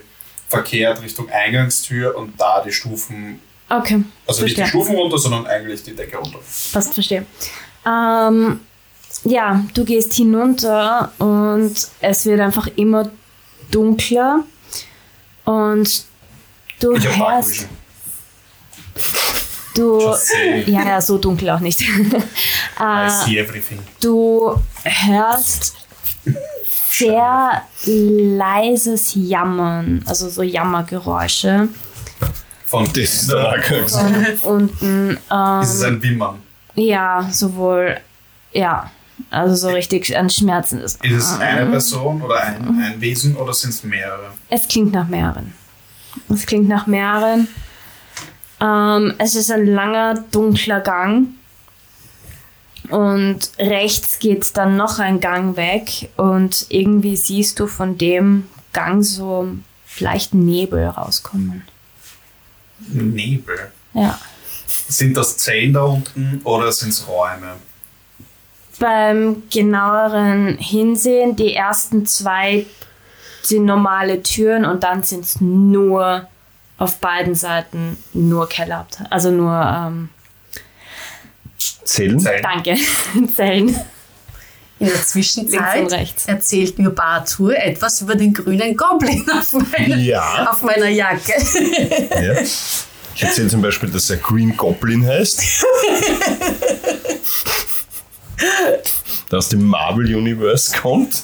[0.48, 3.40] verkehrt Richtung Eingangstür und da die Stufen,
[3.70, 4.82] Okay, also nicht die verstehe.
[4.82, 6.40] Stufen runter, sondern eigentlich die Decke runter.
[6.74, 7.26] Passt, verstehe.
[7.86, 8.60] Ähm,
[9.24, 13.10] ja, du gehst hinunter und es wird einfach immer
[13.72, 14.44] dunkler
[15.46, 16.04] und
[16.82, 17.68] du Ich hörst.
[19.76, 20.02] Du,
[20.66, 21.82] ja, ja, so dunkel auch nicht.
[22.80, 23.80] I äh, see everything.
[24.02, 25.76] du hörst
[26.90, 31.70] sehr leises Jammern, also so Jammergeräusche
[32.66, 35.18] Von von unten.
[35.32, 36.42] Ähm, Ist es ein Wimmern?
[36.76, 37.98] ja, sowohl,
[38.54, 38.92] ja,
[39.30, 41.04] also so richtig an Schmerzen ist.
[41.04, 44.32] Ist es eine Person oder ein, ein Wesen oder sind es mehrere?
[44.50, 45.54] Es klingt nach mehreren.
[46.30, 47.48] Es klingt nach mehreren.
[48.62, 51.30] Ähm, es ist ein langer, dunkler Gang.
[52.90, 56.10] Und rechts geht dann noch ein Gang weg.
[56.18, 59.48] Und irgendwie siehst du von dem Gang so
[60.00, 61.64] leicht Nebel rauskommen.
[62.88, 63.72] Nebel.
[63.94, 64.20] Ja.
[64.68, 67.56] Sind das Zellen da unten oder sind es Räume?
[68.80, 72.66] Beim genaueren Hinsehen, die ersten zwei
[73.42, 76.28] sind normale Türen und dann sind es nur
[76.82, 79.06] auf beiden Seiten nur Kellerabteil.
[79.12, 80.10] Also nur, ähm,
[81.84, 82.20] Zellen?
[82.20, 82.42] Zellen.
[82.44, 82.76] danke,
[83.36, 83.68] Zellen.
[84.80, 86.26] In der Links Zwischenzeit und rechts.
[86.26, 90.50] erzählt mir Bartur etwas über den grünen Goblin auf meiner, Ja.
[90.52, 91.34] auf meiner Jacke.
[92.20, 92.34] ja.
[93.14, 95.44] Ich erzähle zum Beispiel, dass er Green Goblin heißt.
[99.30, 101.24] der aus dem Marvel Universe kommt.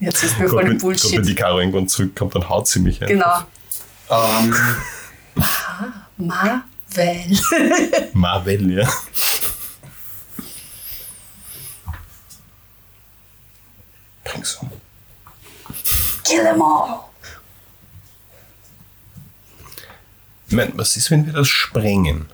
[0.00, 1.26] Jetzt ist mir voll wenn, Gott, wenn Bullshit.
[1.26, 3.08] die Caro irgendwann zurückkommt, dann haut sie mich ein.
[3.08, 3.42] Genau.
[4.10, 4.56] Ähm,
[6.16, 7.38] Marvel.
[8.14, 8.88] Marvel, ja.
[14.24, 14.70] Bring so.
[16.24, 17.00] Kill them all.
[20.48, 22.26] Ich meine, was ist, wenn wir das sprengen?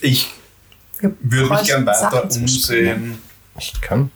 [0.00, 0.34] ich
[1.00, 3.22] würde mich gern weiter umsehen.
[3.58, 4.10] Ich kann.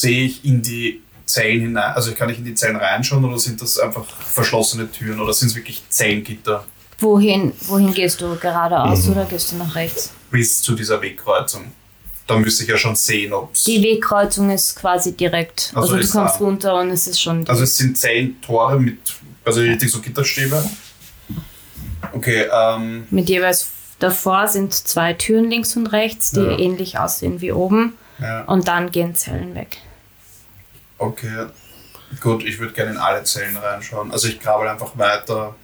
[0.00, 1.92] Sehe ich in die Zellen hinein?
[1.94, 5.48] Also kann ich in die Zellen reinschauen oder sind das einfach verschlossene Türen oder sind
[5.48, 6.64] es wirklich Zellengitter
[7.00, 8.34] Wohin, wohin gehst du?
[8.36, 10.12] Geradeaus oder gehst du nach rechts?
[10.30, 11.64] bis zu dieser Wegkreuzung?
[12.26, 13.64] Da müsste ich ja schon sehen, ob es.
[13.64, 15.72] Die Wegkreuzung ist quasi direkt.
[15.74, 16.44] Also Also, du kommst da.
[16.44, 17.48] runter und es ist schon.
[17.48, 18.98] Also es sind Zellentore mit,
[19.44, 20.62] also richtig so Gitterstäbe.
[22.12, 23.68] Okay, ähm, mit jeweils
[23.98, 26.58] davor sind zwei Türen links und rechts, die Ja.
[26.58, 27.94] ähnlich aussehen wie oben.
[28.20, 29.78] ja, Und dann gehen Zellen weg.
[30.98, 31.46] Okay.
[32.20, 34.10] Gut, ich würde gerne in alle Zellen reinschauen.
[34.12, 35.54] Also ich krabbel einfach weiter,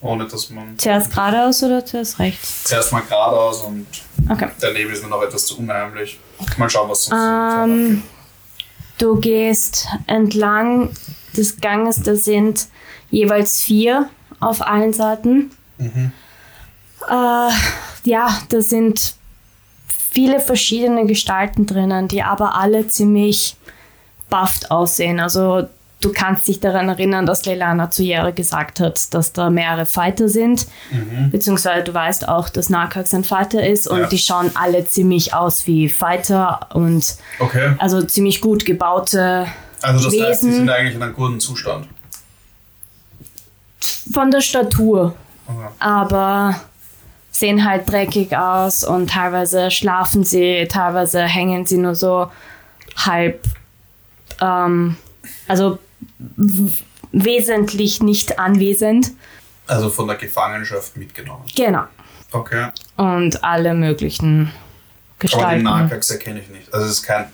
[0.00, 0.76] ohne dass man.
[0.78, 2.64] Zuerst geradeaus oder zuerst rechts?
[2.64, 3.86] Zuerst mal geradeaus und
[4.28, 4.48] Okay.
[4.60, 6.18] der Nebel ist mir noch etwas zu unheimlich.
[6.56, 8.02] Mal schauen, was sonst Ähm,
[8.98, 10.90] du gehst entlang
[11.36, 12.66] des Ganges, da sind
[13.10, 14.10] jeweils vier
[14.40, 15.50] auf allen Seiten.
[15.78, 17.50] Äh,
[18.04, 19.14] ja, da sind
[20.12, 23.56] viele verschiedene Gestalten drinnen, die aber alle ziemlich
[24.30, 25.20] bufft aussehen.
[25.20, 25.68] Also
[26.00, 30.28] du kannst dich daran erinnern, dass Leilana zu Jere gesagt hat, dass da mehrere Fighter
[30.30, 30.66] sind.
[31.30, 34.06] Beziehungsweise du weißt auch, dass Narkax ein Fighter ist und Ja.
[34.06, 37.74] die schauen alle ziemlich aus wie Fighter und Okay.
[37.78, 39.46] also ziemlich gut gebaute
[39.82, 40.52] Also das heißt, die Wesen.
[40.54, 41.86] sind eigentlich in einem guten Zustand.
[44.12, 45.14] von der Statur,
[45.46, 45.68] Okay.
[45.78, 46.54] aber
[47.30, 52.30] sehen halt dreckig aus und teilweise schlafen sie, teilweise hängen sie nur so
[52.96, 53.44] halb,
[54.40, 54.96] ähm,
[55.48, 55.78] also
[57.12, 59.12] wesentlich nicht anwesend.
[59.66, 61.44] Also von der Gefangenschaft mitgenommen.
[61.56, 61.84] Genau.
[62.32, 62.68] Okay.
[62.96, 65.62] Und alle möglichen Aber den Gestalten.
[65.64, 66.72] Nahkax erkenne ich nicht.
[66.72, 67.26] Also es ist kein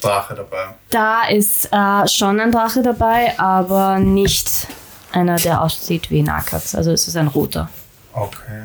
[0.00, 0.74] Drache dabei.
[0.90, 4.66] Da ist äh, schon ein Drache dabei, aber nicht
[5.12, 6.74] einer, der aussieht wie Nakax.
[6.74, 7.68] Also es ist ein roter.
[8.12, 8.64] Okay.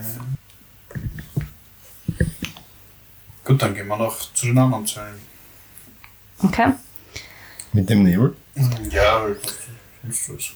[3.45, 5.19] Gut, dann gehen wir noch zu den anderen Zellen.
[6.43, 6.73] Okay.
[7.73, 8.35] Mit dem Nebel?
[8.91, 9.25] Ja,
[10.03, 10.51] was ist das?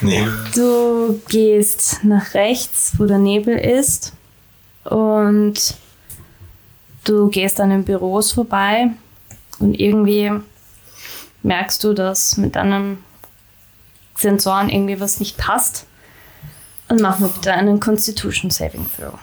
[0.00, 0.32] Nebel.
[0.54, 4.12] Du gehst nach rechts, wo der Nebel ist.
[4.84, 5.76] Und
[7.04, 8.90] du gehst an den Büros vorbei.
[9.58, 10.30] Und irgendwie
[11.42, 12.98] merkst du, dass mit deinen
[14.16, 15.86] Sensoren irgendwie was nicht passt.
[16.88, 19.18] Und mach mir bitte einen Constitution Saving Throw.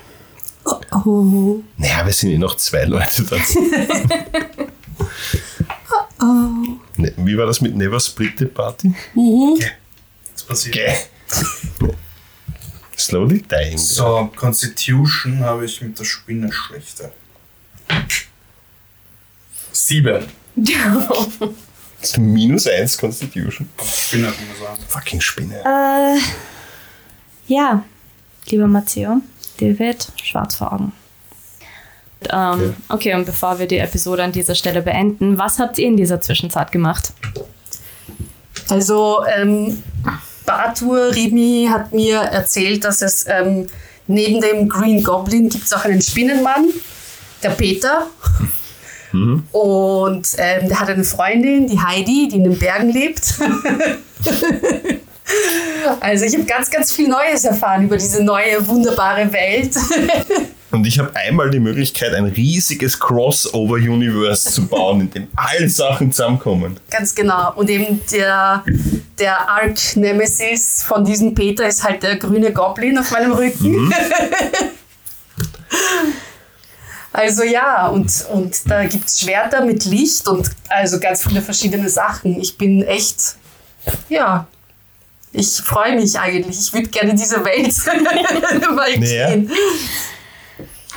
[1.05, 1.61] Oh.
[1.77, 3.37] Naja, wir sind eh noch zwei Leute da.
[6.99, 8.93] Ne, Wie war das mit Never Split the Party?
[10.33, 10.75] Was passiert?
[10.75, 10.95] Gäh.
[12.97, 13.77] Slowly dying.
[13.77, 17.13] So, Constitution habe ich mit der Spinne schlechter.
[19.71, 20.25] Sieben.
[22.17, 23.69] Minus eins Constitution.
[23.81, 24.81] Spinne, kann man sagen.
[24.89, 25.63] Fucking Spinne.
[25.63, 26.19] Äh,
[27.47, 27.85] ja,
[28.47, 29.21] lieber Matteo,
[29.61, 30.91] dir wird schwarz vor Augen.
[32.31, 35.95] Ähm, okay, und bevor wir die Episode an dieser Stelle beenden, was habt ihr in
[35.95, 37.13] dieser Zwischenzeit gemacht?
[38.69, 39.81] Also, ähm,
[40.45, 43.67] Bartur Rimi hat mir erzählt, dass es ähm,
[44.07, 46.67] neben dem Green Goblin gibt es auch einen Spinnenmann,
[47.41, 48.07] der Peter.
[49.11, 53.33] Und ähm, der hat eine Freundin, die Heidi, die in den Bergen lebt.
[55.99, 59.75] also ich habe ganz, ganz viel Neues erfahren über diese neue, wunderbare Welt.
[60.71, 66.11] Und ich habe einmal die Möglichkeit, ein riesiges Crossover-Universe zu bauen, in dem alle Sachen
[66.11, 66.79] zusammenkommen.
[66.91, 67.53] Ganz genau.
[67.55, 68.63] Und eben der,
[69.17, 73.91] der Arc-Nemesis von diesem Peter ist halt der grüne Goblin auf meinem Rücken.
[77.13, 81.89] also ja, und, und da gibt es Schwerter mit Licht und also ganz viele verschiedene
[81.89, 82.39] Sachen.
[82.39, 83.37] Ich bin echt,
[84.07, 84.45] ja,
[85.31, 86.59] ich freue mich eigentlich.
[86.59, 87.73] Ich würde gerne diese Welt
[88.75, 89.29] mal Naja.
[89.29, 89.51] sehen.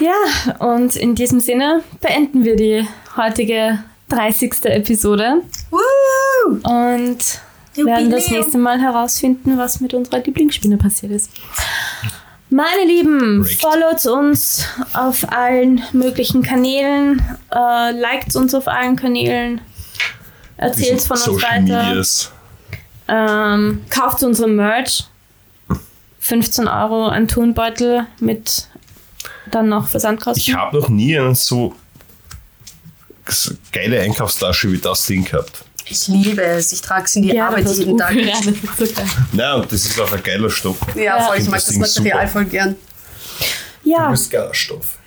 [0.00, 2.86] Ja, und in diesem Sinne beenden wir die
[3.16, 4.64] heutige 30.
[4.64, 5.78] Episode Woo!
[6.54, 7.18] und
[7.74, 8.30] werden das Jubiläum.
[8.30, 11.30] nächste Mal herausfinden, was mit unserer Lieblingsspinne passiert ist.
[12.50, 19.60] Meine Lieben, followt uns auf allen möglichen Kanälen, äh, liked uns auf allen Kanälen,
[20.58, 22.30] erzählt von uns Social weiter, Medias.
[23.08, 25.06] ähm, kauft unsere Merch.
[26.20, 28.68] 15 Euro ein Turnbeutel mit
[29.50, 30.40] dann noch Versandkosten.
[30.40, 31.74] Ich habe noch nie eine so
[33.72, 35.64] geile Einkaufstasche wie das Ding gehabt.
[35.86, 36.72] Ich liebe es.
[36.72, 38.14] Ich trage es in die ja, Arbeit jeden Tag.
[38.78, 39.00] das ist.
[39.32, 40.76] Nein, und das ist auch ein geiler Stoff.
[40.94, 41.20] Ja, Ja.
[41.26, 41.36] voll.
[41.38, 42.28] Ich Und mag das das Material super.
[42.32, 42.76] voll gern.
[43.84, 44.98] Ja, Du bist geiler Stoff.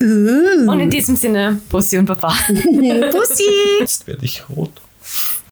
[0.00, 2.28] und in diesem Sinne, Bussi und Baba.
[2.30, 3.44] Pussy!
[3.80, 4.72] Jetzt werde ich rot.